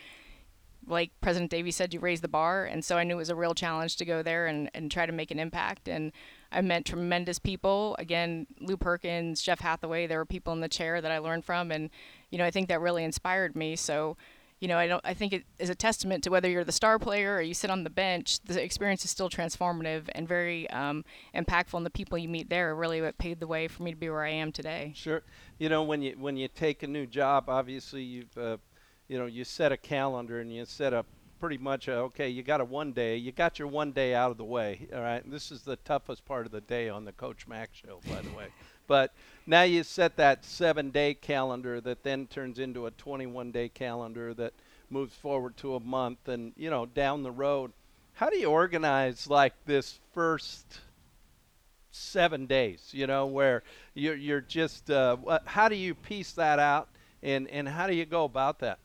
[0.87, 2.65] like President Davies said, you raise the bar.
[2.65, 5.07] And so I knew it was a real challenge to go there and, and try
[5.07, 5.89] to make an impact.
[5.89, 6.13] And
[6.53, 7.97] I met tremendous people.
[7.99, 11.71] Again, Lou Perkins, Jeff Hathaway, there were people in the chair that I learned from.
[11.71, 11.91] And,
[12.31, 13.77] you know, I think that really inspired me.
[13.77, 14.17] So,
[14.61, 15.01] you know, I don't.
[15.07, 17.71] I think it is a testament to whether you're the star player or you sit
[17.71, 18.41] on the bench.
[18.41, 21.03] The experience is still transformative and very um,
[21.35, 23.91] impactful, and the people you meet there are really what paved the way for me
[23.91, 24.93] to be where I am today.
[24.95, 25.23] Sure.
[25.59, 28.59] You know, when you when you take a new job, obviously you've uh,
[29.11, 31.05] you know, you set a calendar and you set up
[31.41, 34.31] pretty much a, okay, you got a one day, you got your one day out
[34.31, 34.87] of the way.
[34.95, 37.71] All right, and this is the toughest part of the day on the Coach Mac
[37.73, 38.47] show, by the way.
[38.87, 39.15] But
[39.47, 44.35] now you set that seven day calendar that then turns into a 21 day calendar
[44.35, 44.53] that
[44.91, 47.71] moves forward to a month and, you know, down the road.
[48.15, 50.81] How do you organize like this first
[51.93, 53.63] seven days, you know, where
[53.95, 56.89] you're, you're just, uh, how do you piece that out
[57.23, 58.81] and, and how do you go about that?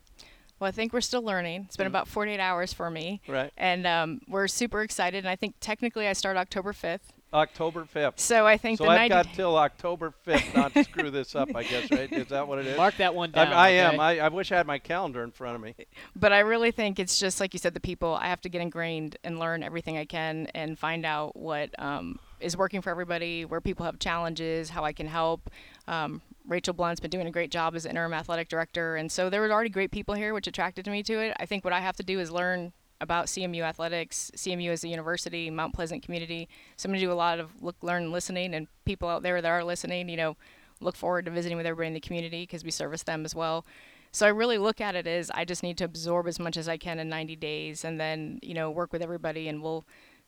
[0.59, 1.65] Well, I think we're still learning.
[1.67, 1.89] It's been mm.
[1.89, 3.21] about 48 hours for me.
[3.27, 3.51] Right.
[3.57, 5.19] And um, we're super excited.
[5.19, 6.99] And I think technically I start October 5th.
[7.33, 8.19] October 5th.
[8.19, 11.53] So I think so the I've got till October 5th not to screw this up,
[11.53, 12.11] I guess, right?
[12.11, 12.77] Is that what it is?
[12.77, 13.47] Mark that one down.
[13.47, 13.79] I, I okay?
[13.79, 13.99] am.
[13.99, 15.75] I, I, wish I had my calendar in front of me.
[16.15, 18.15] But I really think it's just like you said, the people.
[18.15, 22.19] I have to get ingrained and learn everything I can and find out what um,
[22.39, 25.49] is working for everybody, where people have challenges, how I can help.
[25.89, 29.41] Um, Rachel Blunt's been doing a great job as interim athletic director, and so there
[29.41, 31.35] were already great people here, which attracted me to it.
[31.39, 34.87] I think what I have to do is learn about CMU athletics, CMU as a
[34.87, 36.47] university, Mount Pleasant community.
[36.77, 39.41] So I'm going to do a lot of look, learn, listening, and people out there
[39.41, 40.37] that are listening, you know,
[40.81, 43.65] look forward to visiting with everybody in the community because we service them as well.
[44.11, 46.69] So I really look at it as I just need to absorb as much as
[46.69, 49.85] I can in 90 days, and then you know work with everybody, and we'll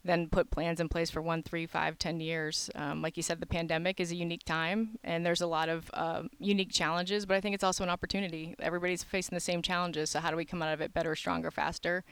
[0.08, 2.70] then put plans in place for one, three, five, ten years.
[2.76, 5.91] Um, like you said, the pandemic is a unique time, and there's a lot of
[5.93, 8.55] um, unique challenges, but I think it's also an opportunity.
[8.60, 11.51] Everybody's facing the same challenges, so how do we come out of it better, stronger,
[11.51, 12.03] faster?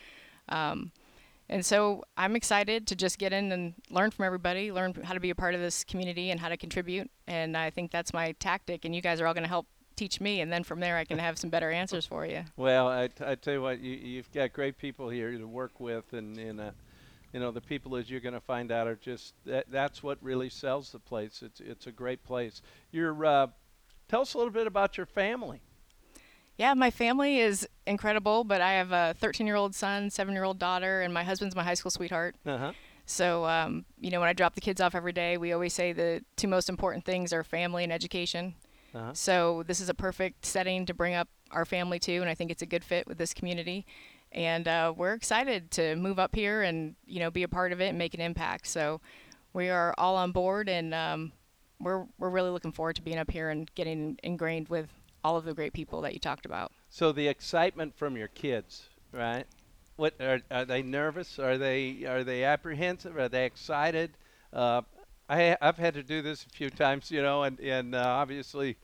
[0.50, 0.92] Um,
[1.50, 5.20] and so I'm excited to just get in and learn from everybody, learn how to
[5.20, 7.10] be a part of this community and how to contribute.
[7.28, 8.84] And I think that's my tactic.
[8.84, 11.06] And you guys are all going to help teach me, and then from there I
[11.06, 12.44] can have some better answers for you.
[12.58, 15.80] Well, I, t- I tell you what, you, you've got great people here to work
[15.80, 16.72] with, and, and uh,
[17.36, 20.18] you know the people as you're going to find out are just that, that's what
[20.22, 21.44] really sells the place.
[21.46, 22.62] It's it's a great place.
[22.92, 23.48] You're uh,
[24.08, 25.60] tell us a little bit about your family.
[26.58, 30.46] Yeah, my family is incredible, but I have a 13 year old son, seven year
[30.46, 32.38] old daughter, and my husband's my high school sweetheart.
[32.46, 32.72] Uh-huh.
[33.06, 35.92] So, um, you know, when I drop the kids off every day, we always say
[35.92, 38.56] the two most important things are family and education.
[38.96, 39.12] Uh-huh.
[39.14, 42.50] So, this is a perfect setting to bring up our family too, and I think
[42.50, 43.86] it's a good fit with this community.
[44.36, 47.82] And uh, we're excited to move up here and, you know, be a part of
[47.82, 48.68] it and make an impact.
[48.68, 49.02] So,
[49.56, 51.32] we are all on board, and um,
[51.80, 54.90] we're, we're really looking forward to being up here and getting ingrained with
[55.24, 56.72] all of the great people that you talked about.
[56.90, 59.46] So the excitement from your kids, right?
[59.96, 61.40] What are, are they nervous?
[61.40, 63.18] Are they are they apprehensive?
[63.18, 64.12] Are they excited?
[64.54, 64.82] Uh,
[65.30, 68.78] I I've had to do this a few times, you know, and and uh, obviously,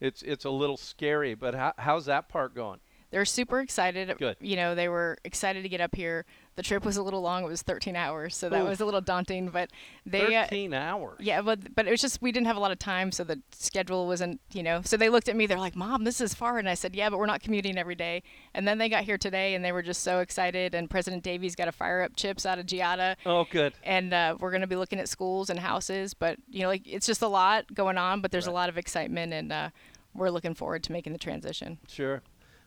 [0.00, 1.34] it's it's a little scary.
[1.34, 2.78] But how, how's that part going?
[3.12, 4.12] They're super excited.
[4.18, 4.36] Good.
[4.40, 6.24] You know, they were excited to get up here.
[6.56, 7.44] The trip was a little long.
[7.44, 9.48] It was 13 hours, so that was a little daunting.
[9.48, 9.70] But
[10.04, 11.16] they, uh, 13 hours.
[11.20, 13.40] yeah, but but it was just we didn't have a lot of time, so the
[13.52, 14.82] schedule wasn't, you know.
[14.84, 15.46] So they looked at me.
[15.46, 17.94] They're like, "Mom, this is far," and I said, "Yeah, but we're not commuting every
[17.94, 18.22] day."
[18.54, 20.74] And then they got here today, and they were just so excited.
[20.74, 23.72] And President Davies got to fire up chips out of Giada, Oh, good.
[23.82, 26.12] and uh, we're going to be looking at schools and houses.
[26.14, 28.52] But you know, like it's just a lot going on, but there's Right.
[28.52, 29.68] a lot of excitement, and uh,
[30.14, 31.78] we're looking forward to making the transition.
[31.88, 32.20] Sure.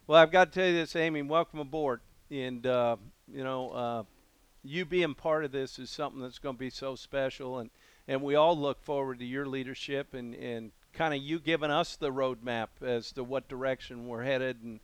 [0.07, 1.23] Well, I've got to tell you this, Amy.
[1.23, 1.99] Welcome aboard.
[2.29, 2.97] And uh,
[3.27, 4.03] you know, uh,
[4.63, 7.71] you being part of this is something that's going to be so special, and
[8.07, 11.95] and we all look forward to your leadership and and kind of you giving us
[11.95, 14.61] the roadmap as to what direction we're headed.
[14.61, 14.79] And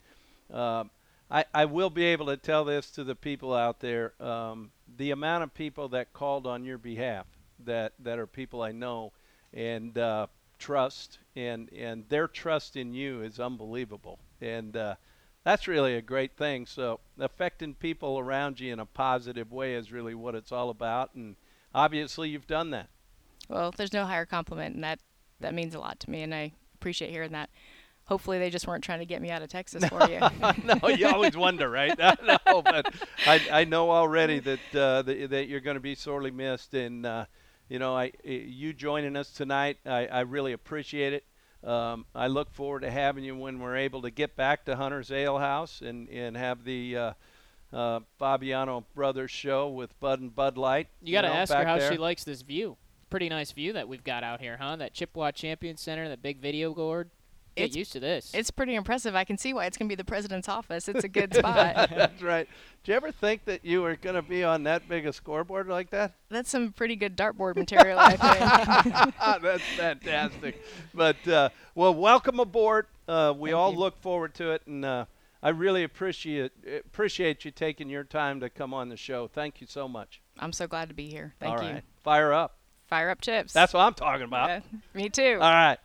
[0.52, 0.86] uh,
[1.30, 4.14] I I will be able to tell this to the people out there.
[4.20, 7.28] Um, the amount of people that called on your behalf
[7.64, 9.12] that that are people I know
[9.54, 10.26] and uh,
[10.58, 14.96] trust and and their trust in you is unbelievable and uh,
[15.44, 19.92] that's really a great thing so affecting people around you in a positive way is
[19.92, 21.36] really what it's all about and
[21.74, 22.88] obviously you've done that
[23.50, 25.00] Well, there's no higher compliment, and that
[25.40, 27.50] that means a lot to me, and I appreciate hearing that.
[28.06, 30.20] Hopefully, they just weren't trying to get me out of Texas for you.
[30.64, 31.98] no, you always wonder, right?
[32.48, 32.94] no, but
[33.26, 37.06] I, I know already that uh, that, that you're going to be sorely missed, and
[37.06, 37.26] uh,
[37.70, 41.26] you know, I you joining us tonight, I, I really appreciate it.
[41.64, 45.12] Um, I look forward to having you when we're able to get back to Hunter's
[45.12, 47.14] Ale House and and have the uh,
[47.72, 50.88] uh, Fabiano Brothers show with Bud and Bud Light.
[51.02, 51.92] You got to know, ask her how there.
[51.92, 52.78] she likes this view.
[53.10, 54.78] Pretty nice view that we've got out here, huh?
[54.78, 57.10] That Chippewa Champion Center, that big video board.
[57.56, 58.32] Get It's- used to this.
[58.34, 59.14] it's pretty impressive.
[59.16, 60.88] I can see why it's going to be the president's office.
[60.88, 61.90] It's a good spot.
[61.90, 62.48] That's right.
[62.84, 65.68] Do you ever think that you were going to be on that big a scoreboard
[65.68, 66.14] like that?
[66.30, 69.16] That's some pretty good dartboard material, I think.
[69.42, 70.64] That's fantastic.
[70.94, 72.88] But uh, well, welcome aboard.
[73.08, 73.80] Uh, we Thank all you.
[73.80, 75.06] look forward to it, and uh,
[75.44, 76.52] I really appreciate
[76.86, 79.28] appreciate you taking your time to come on the show.
[79.28, 80.22] Thank you so much.
[80.40, 81.34] I'm so glad to be here.
[81.40, 81.74] Thank All you.
[81.74, 81.84] right.
[82.04, 82.58] Fire up.
[82.88, 83.54] Fire up chips.
[83.54, 84.50] That's what I'm talking about.
[84.50, 84.60] Yeah,
[84.94, 85.34] me too.
[85.34, 85.78] All right.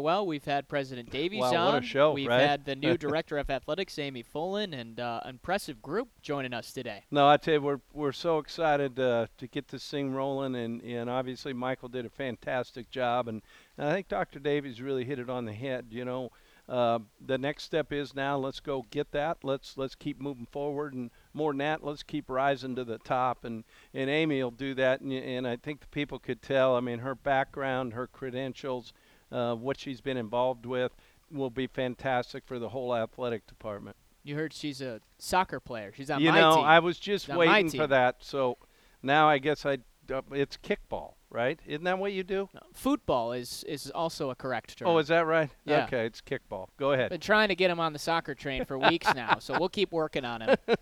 [0.00, 1.74] Well, we've had President Davies Wow, on.
[1.74, 2.40] what a show, We've right?
[2.40, 7.04] had the new director of athletics, Amy Folan, and uh, impressive group joining us today.
[7.10, 10.82] No, I tell you, we're we're so excited uh, to get this thing rolling, and,
[10.82, 13.42] and obviously Michael did a fantastic job, and,
[13.76, 14.38] and I think Dr.
[14.38, 15.86] Davies really hit it on the head.
[15.90, 16.30] You know,
[16.68, 19.38] uh, the next step is now let's go get that.
[19.42, 23.44] Let's let's keep moving forward, and more than that, let's keep rising to the top.
[23.44, 26.76] And and Amy will do that, and, and I think the people could tell.
[26.76, 28.92] I mean, her background, her credentials,
[29.30, 30.92] uh, what she's been involved with,
[31.30, 33.96] will be fantastic for the whole athletic department.
[34.24, 35.92] You heard she's a soccer player.
[35.96, 36.58] She's on you my know, team.
[36.60, 38.16] You know, I was just She's waiting for that.
[38.20, 38.58] So
[39.02, 39.78] now I guess I
[40.12, 41.58] uh, it's kickball, right?
[41.66, 42.48] Isn't that what you do?
[42.54, 44.88] No, Football is is also a correct term.
[44.88, 45.50] Oh, is that right?
[45.64, 45.84] Yeah.
[45.84, 46.68] Okay, it's kickball.
[46.78, 47.10] Go ahead.
[47.10, 49.92] Been trying to get him on the soccer train for weeks now, so we'll keep
[49.92, 50.56] working on him.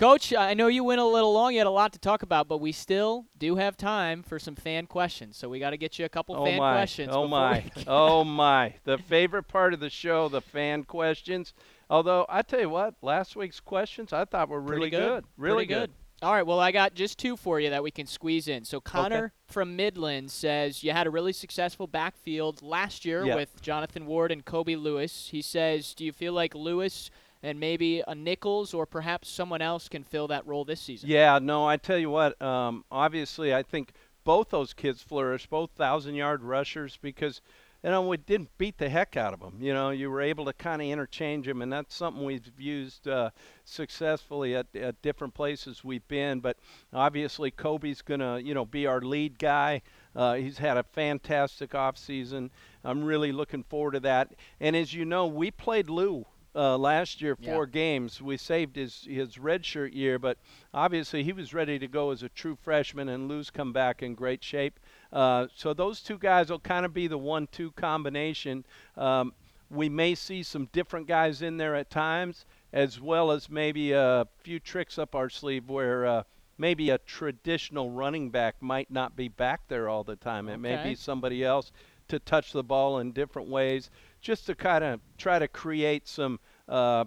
[0.00, 1.52] Coach, I know you went a little long.
[1.52, 4.54] You had a lot to talk about, but we still do have time for some
[4.56, 5.36] fan questions.
[5.36, 6.72] So we got to get you a couple oh fan my!
[6.72, 7.10] questions.
[7.12, 7.70] oh my!
[7.86, 8.72] oh my!
[8.84, 11.52] The favorite part of the show, the fan questions.
[11.90, 15.26] Although I tell you what, last week's questions I thought were really good.
[15.36, 15.90] Really Pretty good.
[16.22, 18.64] All right, well, I got just two for you that we can squeeze in.
[18.64, 19.32] So Connor Okay.
[19.48, 23.34] from Midland says you had a really successful backfield last year Yeah.
[23.34, 25.28] with Jonathan Ward and Kobe Lewis.
[25.30, 27.10] He says, do you feel like Lewis
[27.42, 31.08] and maybe a Nichols or perhaps someone else can fill that role this season?
[31.08, 32.40] Yeah, no, I tell you what.
[32.42, 33.92] Um, obviously, I think
[34.24, 37.40] both those kids flourish, both thousand-yard rushers, because
[37.82, 39.56] you know we didn't beat the heck out of them.
[39.60, 43.08] You know, you were able to kind of interchange them, and that's something we've used
[43.08, 43.30] uh,
[43.64, 46.40] successfully at, at different places we've been.
[46.40, 46.58] But
[46.92, 49.80] obviously, Kobe's gonna you know be our lead guy.
[50.14, 52.50] Uh, he's had a fantastic offseason.
[52.84, 54.34] I'm really looking forward to that.
[54.60, 57.54] And as you know, we played Lou uh, last year, Yeah.
[57.54, 58.20] four games.
[58.20, 60.38] We saved his his redshirt year, but
[60.74, 64.14] obviously he was ready to go as a true freshman, and Lou's come back in
[64.14, 64.78] great shape.
[65.12, 68.64] Uh, so those two guys will kind of be the one-two combination.
[68.96, 69.32] Um,
[69.70, 74.26] we may see some different guys in there at times, as well as maybe a
[74.42, 76.06] few tricks up our sleeve where.
[76.06, 76.22] Uh,
[76.58, 80.46] Maybe a traditional running back might not be back there all the time.
[80.50, 81.72] It may be somebody else
[82.08, 83.90] to touch the ball in different ways,
[84.20, 87.04] just to kind of try to create some uh,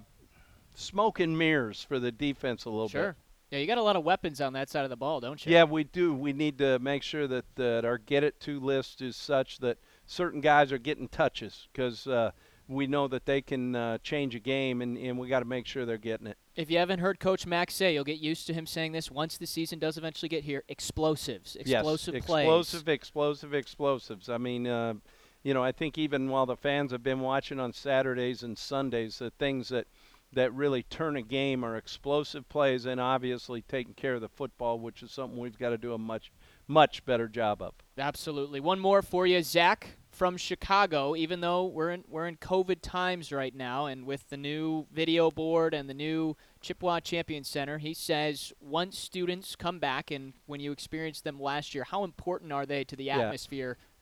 [0.74, 2.92] smoke and mirrors for the defense a little bit.
[2.92, 3.08] Sure.
[3.08, 3.16] bit.
[3.52, 5.52] Yeah, you got a lot of weapons on that side of the ball, don't you?
[5.52, 6.12] Yeah, we do.
[6.12, 9.78] We need to make sure that, that our get it to list is such that
[10.08, 12.32] certain guys are getting touches because uh,
[12.68, 15.68] we know that they can uh, change a game, and, and we got to make
[15.68, 16.38] sure they're getting it.
[16.56, 19.38] If you haven't heard Coach Max say, you'll get used to him saying this once
[19.38, 20.64] the season does eventually get here.
[20.68, 22.46] Explosives, explosive yes, plays.
[22.46, 24.30] explosive, explosive, explosives.
[24.30, 24.96] I mean, uh,
[25.44, 29.20] you know, I think even while the fans have been watching on Saturdays and Sundays,
[29.20, 29.88] the things that
[30.36, 34.80] that really turn a game are explosive plays, and obviously taking care of the football,
[34.80, 36.32] which is something we've got to do a much,
[36.68, 37.74] much better job of.
[37.98, 38.60] Absolutely.
[38.60, 41.16] One more for you, Zach from Chicago.
[41.16, 45.30] Even though we're in we're in COVID times right now, and with the new video
[45.30, 50.60] board and the new Chippewa Champion Center, he says once students come back and when
[50.60, 53.18] you experienced them last year, how important are they to the Yeah.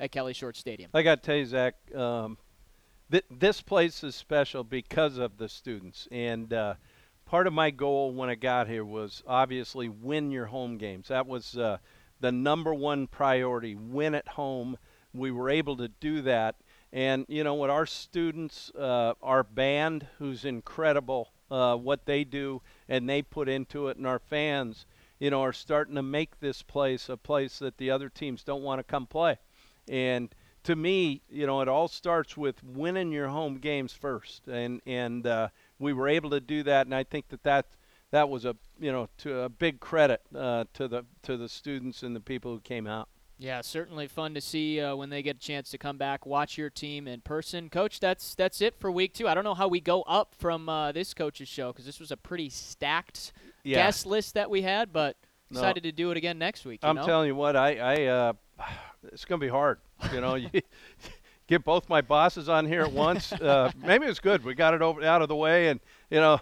[0.02, 0.89] At Kelly/Shorts Stadium?
[0.95, 2.39] I got to tell you, Zach, um,
[3.12, 6.08] th- this place is special because of the students.
[6.12, 6.74] And uh,
[7.28, 11.10] part of my goal when I got here was obviously win your home games.
[11.10, 11.78] That was uh,
[12.20, 14.76] the number one priority win at home.
[15.14, 16.56] We were able to do that.
[16.91, 22.64] And, you know, what our students, uh, our band, who's incredible, uh, what they do
[22.89, 24.88] and they put into it, and our fans,
[25.20, 28.64] you know, are starting to make this place a place that the other teams don't
[28.64, 29.38] want to come play.
[29.92, 30.34] And
[30.64, 35.28] to me, you know, it all starts with winning your home games first, and and
[35.28, 37.66] uh, we were able to do that, and I think that that
[38.12, 42.04] that was a you know to a big credit uh, to the to the students
[42.04, 43.10] and the people who came out.
[43.38, 46.60] Yeah, certainly fun to see uh, when they get a chance to come back, watch
[46.60, 47.70] your team in person.
[47.70, 49.28] Coach, that's that's it for week two.
[49.28, 52.12] I don't know how we go up from uh, this coach's show because this was
[52.12, 53.34] a pretty stacked
[53.64, 53.80] Yeah.
[53.80, 55.18] guest list that we had, but
[55.50, 55.56] No.
[55.60, 56.84] decided to do it again next week.
[56.84, 57.06] You I'm know?
[57.06, 58.30] telling you what, I I
[59.12, 59.80] it's gonna be hard.
[60.14, 60.49] You know, you
[61.47, 63.32] get both my bosses on here at once.
[63.34, 64.43] Uh, maybe it's good.
[64.43, 66.39] We got it over out of the way, and you know,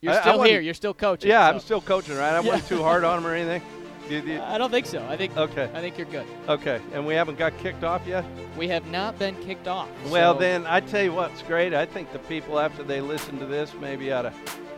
[0.00, 0.60] You're I- I still wouldn't- here.
[0.60, 1.30] You're still coaching.
[1.30, 2.34] yeah, so- I'm still coaching, right?
[2.34, 3.62] I wasn't too hard on them or anything.
[4.08, 5.04] You- you- I don't think so.
[5.06, 6.26] I think okay, I think you're good.
[6.48, 8.24] okay, and we haven't got kicked off yet.
[8.56, 9.88] We have not been kicked off.
[10.08, 11.74] Well, so- then I tell you what's great.
[11.74, 14.32] I think the people after they listen to this maybe ought to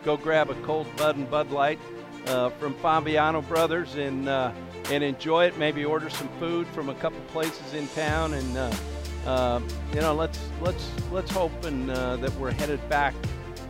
[0.04, 1.78] go grab a cold Bud and Bud Light
[2.26, 4.50] uh, from Fabiano Brothers and uh,
[4.90, 5.58] and enjoy it.
[5.58, 8.72] Maybe order some food from a couple places in town, and uh,
[9.26, 9.60] uh,
[9.92, 13.14] you know, let's let's let's hope and uh, that we're headed back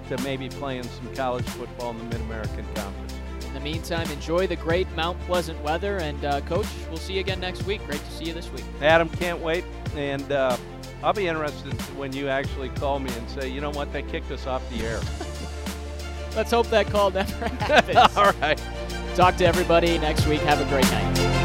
[0.09, 3.15] to maybe playing some college football in the Mid American Conference.
[3.47, 7.21] In the meantime, enjoy the great Mount Pleasant weather, and uh, Coach, we'll see you
[7.21, 7.85] again next week.
[7.87, 8.65] Great to see you this week.
[8.81, 9.65] Adam, can't wait,
[9.97, 10.57] and uh,
[11.03, 14.31] I'll be interested when you actually call me and say, you know what, they kicked
[14.31, 15.01] us off the air.
[16.37, 18.17] Let's hope that call never happens.
[18.17, 18.61] All right.
[19.21, 20.41] Talk to everybody next week.
[20.41, 21.40] Have a great night.